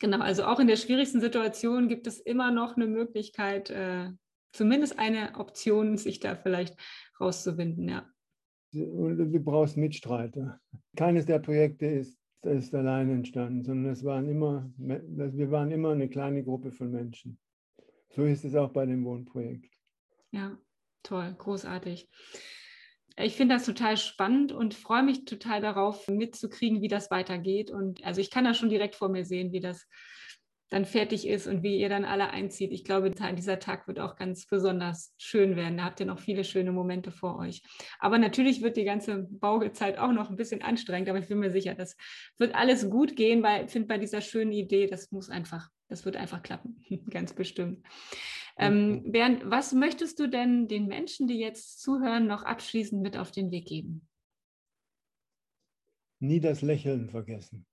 Genau, 0.00 0.18
also 0.18 0.44
auch 0.44 0.58
in 0.58 0.66
der 0.66 0.76
schwierigsten 0.76 1.20
Situation 1.20 1.88
gibt 1.88 2.06
es 2.06 2.18
immer 2.18 2.50
noch 2.50 2.76
eine 2.76 2.86
Möglichkeit, 2.86 3.70
äh, 3.70 4.10
zumindest 4.52 4.98
eine 4.98 5.36
Option, 5.36 5.96
sich 5.96 6.20
da 6.20 6.34
vielleicht 6.34 6.76
rauszuwinden, 7.20 7.88
ja. 7.88 8.13
Du 8.74 9.40
brauchst 9.40 9.76
Mitstreiter. 9.76 10.60
Keines 10.96 11.26
der 11.26 11.38
Projekte 11.38 11.86
ist, 11.86 12.18
ist 12.42 12.74
allein 12.74 13.08
entstanden, 13.08 13.62
sondern 13.62 13.92
es 13.92 14.04
waren 14.04 14.28
immer, 14.28 14.70
wir 14.76 15.50
waren 15.50 15.70
immer 15.70 15.92
eine 15.92 16.08
kleine 16.08 16.42
Gruppe 16.42 16.72
von 16.72 16.90
Menschen. 16.90 17.38
So 18.10 18.24
ist 18.24 18.44
es 18.44 18.54
auch 18.54 18.70
bei 18.70 18.84
dem 18.84 19.04
Wohnprojekt. 19.04 19.72
Ja, 20.32 20.58
toll, 21.02 21.34
großartig. 21.38 22.08
Ich 23.16 23.36
finde 23.36 23.54
das 23.54 23.64
total 23.64 23.96
spannend 23.96 24.50
und 24.50 24.74
freue 24.74 25.04
mich 25.04 25.24
total 25.24 25.60
darauf, 25.60 26.08
mitzukriegen, 26.08 26.82
wie 26.82 26.88
das 26.88 27.12
weitergeht. 27.12 27.70
Und 27.70 28.04
also 28.04 28.20
ich 28.20 28.30
kann 28.30 28.44
das 28.44 28.58
schon 28.58 28.70
direkt 28.70 28.96
vor 28.96 29.08
mir 29.08 29.24
sehen, 29.24 29.52
wie 29.52 29.60
das 29.60 29.86
dann 30.70 30.84
fertig 30.84 31.26
ist 31.26 31.46
und 31.46 31.62
wie 31.62 31.78
ihr 31.78 31.88
dann 31.88 32.04
alle 32.04 32.30
einzieht. 32.30 32.72
Ich 32.72 32.84
glaube, 32.84 33.10
dieser 33.10 33.58
Tag 33.58 33.86
wird 33.86 34.00
auch 34.00 34.16
ganz 34.16 34.46
besonders 34.46 35.14
schön 35.18 35.56
werden. 35.56 35.78
Da 35.78 35.84
habt 35.84 36.00
ihr 36.00 36.06
noch 36.06 36.18
viele 36.18 36.44
schöne 36.44 36.72
Momente 36.72 37.10
vor 37.10 37.38
euch. 37.38 37.62
Aber 37.98 38.18
natürlich 38.18 38.62
wird 38.62 38.76
die 38.76 38.84
ganze 38.84 39.28
Bauzeit 39.30 39.98
auch 39.98 40.12
noch 40.12 40.30
ein 40.30 40.36
bisschen 40.36 40.62
anstrengend, 40.62 41.08
aber 41.08 41.18
ich 41.18 41.28
bin 41.28 41.38
mir 41.38 41.50
sicher, 41.50 41.74
das 41.74 41.96
wird 42.38 42.54
alles 42.54 42.90
gut 42.90 43.14
gehen, 43.16 43.42
weil 43.42 43.66
ich 43.66 43.70
finde, 43.70 43.88
bei 43.88 43.98
dieser 43.98 44.20
schönen 44.20 44.52
Idee, 44.52 44.86
das 44.86 45.12
muss 45.12 45.30
einfach, 45.30 45.68
das 45.88 46.04
wird 46.04 46.16
einfach 46.16 46.42
klappen, 46.42 46.82
ganz 47.10 47.34
bestimmt. 47.34 47.84
Ähm, 48.56 49.10
Bernd, 49.10 49.42
was 49.44 49.72
möchtest 49.72 50.18
du 50.20 50.28
denn 50.28 50.68
den 50.68 50.86
Menschen, 50.86 51.26
die 51.26 51.38
jetzt 51.38 51.80
zuhören, 51.82 52.26
noch 52.26 52.44
abschließend 52.44 53.02
mit 53.02 53.16
auf 53.16 53.32
den 53.32 53.50
Weg 53.50 53.66
geben? 53.66 54.08
Nie 56.20 56.40
das 56.40 56.62
Lächeln 56.62 57.10
vergessen. 57.10 57.66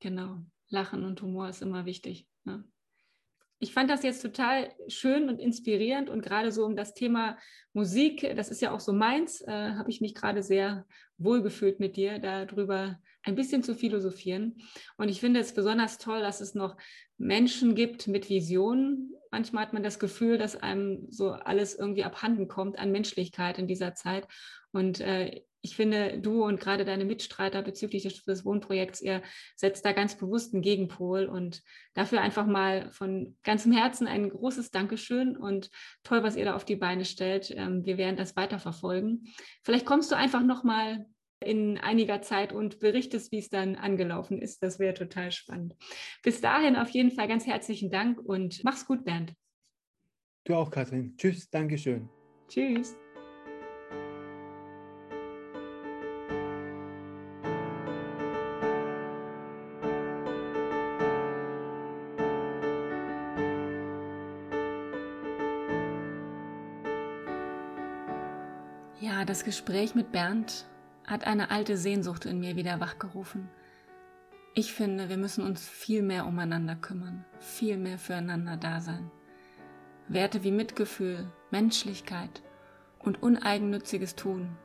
Genau. 0.00 0.44
Lachen 0.72 1.04
und 1.04 1.22
Humor 1.22 1.48
ist 1.48 1.62
immer 1.62 1.84
wichtig. 1.84 2.26
Ne? 2.44 2.64
Ich 3.60 3.72
fand 3.72 3.88
das 3.88 4.02
jetzt 4.02 4.22
total 4.22 4.72
schön 4.88 5.28
und 5.28 5.38
inspirierend 5.38 6.10
und 6.10 6.22
gerade 6.22 6.50
so 6.50 6.64
um 6.64 6.74
das 6.74 6.94
Thema 6.94 7.38
Musik, 7.72 8.34
das 8.34 8.48
ist 8.48 8.60
ja 8.60 8.72
auch 8.72 8.80
so 8.80 8.92
meins, 8.92 9.40
äh, 9.42 9.74
habe 9.76 9.88
ich 9.88 10.00
mich 10.00 10.16
gerade 10.16 10.42
sehr 10.42 10.84
wohlgefühlt 11.16 11.78
mit 11.78 11.96
dir, 11.96 12.18
darüber 12.18 12.98
ein 13.22 13.36
bisschen 13.36 13.62
zu 13.62 13.76
philosophieren. 13.76 14.56
Und 14.96 15.08
ich 15.08 15.20
finde 15.20 15.38
es 15.38 15.54
besonders 15.54 15.98
toll, 15.98 16.20
dass 16.20 16.40
es 16.40 16.54
noch 16.54 16.76
Menschen 17.18 17.76
gibt 17.76 18.08
mit 18.08 18.28
Visionen. 18.28 19.12
Manchmal 19.30 19.66
hat 19.66 19.72
man 19.72 19.84
das 19.84 20.00
Gefühl, 20.00 20.38
dass 20.38 20.56
einem 20.56 21.06
so 21.10 21.30
alles 21.30 21.76
irgendwie 21.76 22.02
abhanden 22.02 22.48
kommt 22.48 22.80
an 22.80 22.90
Menschlichkeit 22.90 23.58
in 23.58 23.68
dieser 23.68 23.94
Zeit. 23.94 24.26
Und 24.72 25.00
äh, 25.00 25.42
ich 25.62 25.76
finde, 25.76 26.18
du 26.18 26.44
und 26.44 26.58
gerade 26.60 26.84
deine 26.84 27.04
Mitstreiter 27.04 27.62
bezüglich 27.62 28.02
des, 28.02 28.24
des, 28.24 28.44
Wohnprojekts, 28.44 29.00
ihr 29.00 29.22
setzt 29.54 29.84
da 29.84 29.92
ganz 29.92 30.16
bewusst 30.16 30.52
einen 30.52 30.62
Gegenpol 30.62 31.26
und 31.26 31.62
dafür 31.94 32.20
einfach 32.20 32.46
mal 32.46 32.90
von 32.90 33.36
ganzem 33.44 33.72
Herzen 33.72 34.08
ein 34.08 34.28
großes 34.28 34.72
Dankeschön 34.72 35.36
und 35.36 35.70
toll, 36.02 36.24
was 36.24 36.36
ihr 36.36 36.44
da 36.44 36.54
auf 36.54 36.64
die 36.64 36.76
Beine 36.76 37.04
stellt. 37.04 37.52
Ähm, 37.56 37.86
wir 37.86 37.96
werden 37.96 38.16
das 38.16 38.36
weiterverfolgen. 38.36 39.32
Vielleicht 39.62 39.86
kommst 39.86 40.10
du 40.10 40.16
einfach 40.16 40.42
nochmal 40.42 41.06
in 41.40 41.78
einiger 41.78 42.22
Zeit 42.22 42.52
und 42.52 42.80
berichtest, 42.80 43.32
wie 43.32 43.38
es 43.38 43.48
dann 43.48 43.76
angelaufen 43.76 44.40
ist. 44.40 44.62
Das 44.62 44.78
wäre 44.78 44.94
total 44.94 45.30
spannend. 45.30 45.76
Bis 46.22 46.40
dahin 46.40 46.76
auf 46.76 46.88
jeden 46.90 47.12
Fall 47.12 47.28
ganz 47.28 47.46
herzlichen 47.46 47.90
Dank 47.90 48.20
und 48.20 48.62
mach's 48.64 48.86
gut, 48.86 49.04
Bernd. 49.04 49.34
Du 50.44 50.54
auch, 50.54 50.70
Katrin. 50.70 51.16
Tschüss, 51.16 51.48
Dankeschön. 51.50 52.08
Tschüss. 52.48 52.96
Ja, 69.02 69.24
das 69.24 69.42
Gespräch 69.42 69.96
mit 69.96 70.12
Bernd 70.12 70.64
hat 71.08 71.26
eine 71.26 71.50
alte 71.50 71.76
Sehnsucht 71.76 72.24
in 72.24 72.38
mir 72.38 72.54
wieder 72.54 72.78
wachgerufen. 72.78 73.48
Ich 74.54 74.72
finde, 74.72 75.08
wir 75.08 75.16
müssen 75.16 75.44
uns 75.44 75.68
viel 75.68 76.02
mehr 76.02 76.24
umeinander 76.24 76.76
kümmern, 76.76 77.24
viel 77.40 77.78
mehr 77.78 77.98
füreinander 77.98 78.56
da 78.56 78.80
sein. 78.80 79.10
Werte 80.06 80.44
wie 80.44 80.52
Mitgefühl, 80.52 81.28
Menschlichkeit 81.50 82.44
und 83.00 83.20
uneigennütziges 83.20 84.14
Tun 84.14 84.56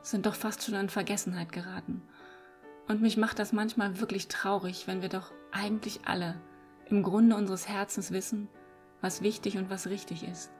sind 0.00 0.24
doch 0.24 0.36
fast 0.36 0.64
schon 0.64 0.76
in 0.76 0.88
Vergessenheit 0.88 1.52
geraten. 1.52 2.00
Und 2.88 3.02
mich 3.02 3.18
macht 3.18 3.38
das 3.38 3.52
manchmal 3.52 4.00
wirklich 4.00 4.28
traurig, 4.28 4.86
wenn 4.86 5.02
wir 5.02 5.10
doch 5.10 5.32
eigentlich 5.52 6.06
alle 6.06 6.40
im 6.86 7.02
Grunde 7.02 7.36
unseres 7.36 7.68
Herzens 7.68 8.10
wissen, 8.10 8.48
was 9.02 9.20
wichtig 9.20 9.58
und 9.58 9.68
was 9.68 9.86
richtig 9.88 10.26
ist. 10.26 10.50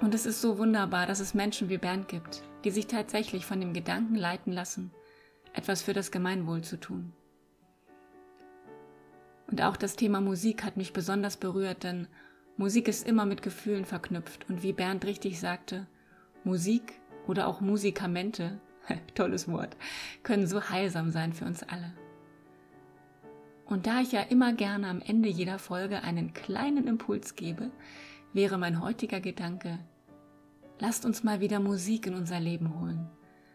Und 0.00 0.14
es 0.14 0.26
ist 0.26 0.40
so 0.40 0.58
wunderbar, 0.58 1.06
dass 1.06 1.20
es 1.20 1.34
Menschen 1.34 1.68
wie 1.68 1.78
Bernd 1.78 2.08
gibt, 2.08 2.42
die 2.64 2.70
sich 2.70 2.86
tatsächlich 2.86 3.46
von 3.46 3.60
dem 3.60 3.72
Gedanken 3.72 4.16
leiten 4.16 4.52
lassen, 4.52 4.90
etwas 5.52 5.82
für 5.82 5.92
das 5.92 6.10
Gemeinwohl 6.10 6.62
zu 6.62 6.78
tun. 6.78 7.12
Und 9.46 9.62
auch 9.62 9.76
das 9.76 9.96
Thema 9.96 10.20
Musik 10.20 10.64
hat 10.64 10.76
mich 10.76 10.92
besonders 10.92 11.36
berührt, 11.36 11.84
denn 11.84 12.08
Musik 12.56 12.88
ist 12.88 13.06
immer 13.06 13.26
mit 13.26 13.42
Gefühlen 13.42 13.84
verknüpft. 13.84 14.48
Und 14.48 14.62
wie 14.62 14.72
Bernd 14.72 15.04
richtig 15.04 15.38
sagte, 15.38 15.86
Musik 16.42 17.00
oder 17.26 17.46
auch 17.46 17.60
Musikamente, 17.60 18.60
tolles 19.14 19.48
Wort, 19.48 19.76
können 20.22 20.46
so 20.46 20.70
heilsam 20.70 21.10
sein 21.10 21.32
für 21.32 21.44
uns 21.44 21.62
alle. 21.62 21.92
Und 23.66 23.86
da 23.86 24.00
ich 24.00 24.12
ja 24.12 24.20
immer 24.20 24.52
gerne 24.52 24.88
am 24.88 25.00
Ende 25.00 25.28
jeder 25.28 25.58
Folge 25.58 26.02
einen 26.02 26.34
kleinen 26.34 26.86
Impuls 26.86 27.34
gebe, 27.34 27.70
wäre 28.34 28.58
mein 28.58 28.82
heutiger 28.82 29.20
Gedanke, 29.20 29.78
lasst 30.78 31.06
uns 31.06 31.24
mal 31.24 31.40
wieder 31.40 31.60
Musik 31.60 32.06
in 32.06 32.14
unser 32.14 32.40
Leben 32.40 32.78
holen. 32.78 33.08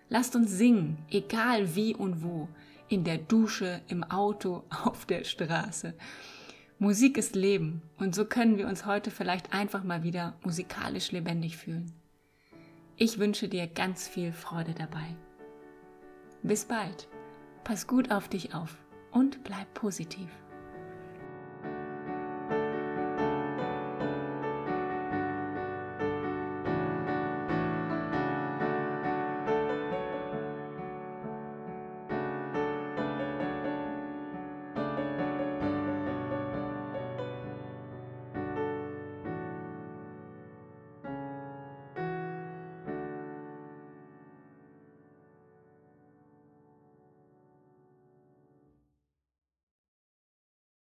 Lasst 0.08 0.36
uns 0.36 0.50
singen, 0.50 0.98
egal 1.12 1.76
wie 1.76 1.94
und 1.94 2.24
wo, 2.24 2.48
in 2.88 3.04
der 3.04 3.20
Dusche, 3.20 3.82
im 3.88 4.04
Auto, 4.04 4.63
auf 4.84 5.06
der 5.06 5.24
Straße. 5.24 5.94
Musik 6.80 7.18
ist 7.18 7.36
Leben 7.36 7.82
und 7.98 8.15
so 8.15 8.26
können 8.26 8.58
wir 8.58 8.68
uns 8.68 8.86
heute 8.86 9.12
vielleicht 9.12 9.54
einfach 9.54 9.84
mal 9.84 10.02
wieder 10.04 10.38
musikalisch 10.44 11.12
lebendig 11.12 11.58
fühlen. 11.58 11.92
Ich 12.96 13.20
wünsche 13.20 13.50
dir 13.50 13.68
ganz 13.68 14.08
viel 14.08 14.32
Freude 14.32 14.74
dabei. 14.74 15.15
Bis 16.42 16.65
bald. 16.65 17.10
Pass 17.65 17.86
gut 17.86 18.12
auf 18.12 18.30
dich 18.30 18.56
auf 18.56 18.78
und 19.12 19.44
bleib 19.44 19.74
positiv. 19.74 20.30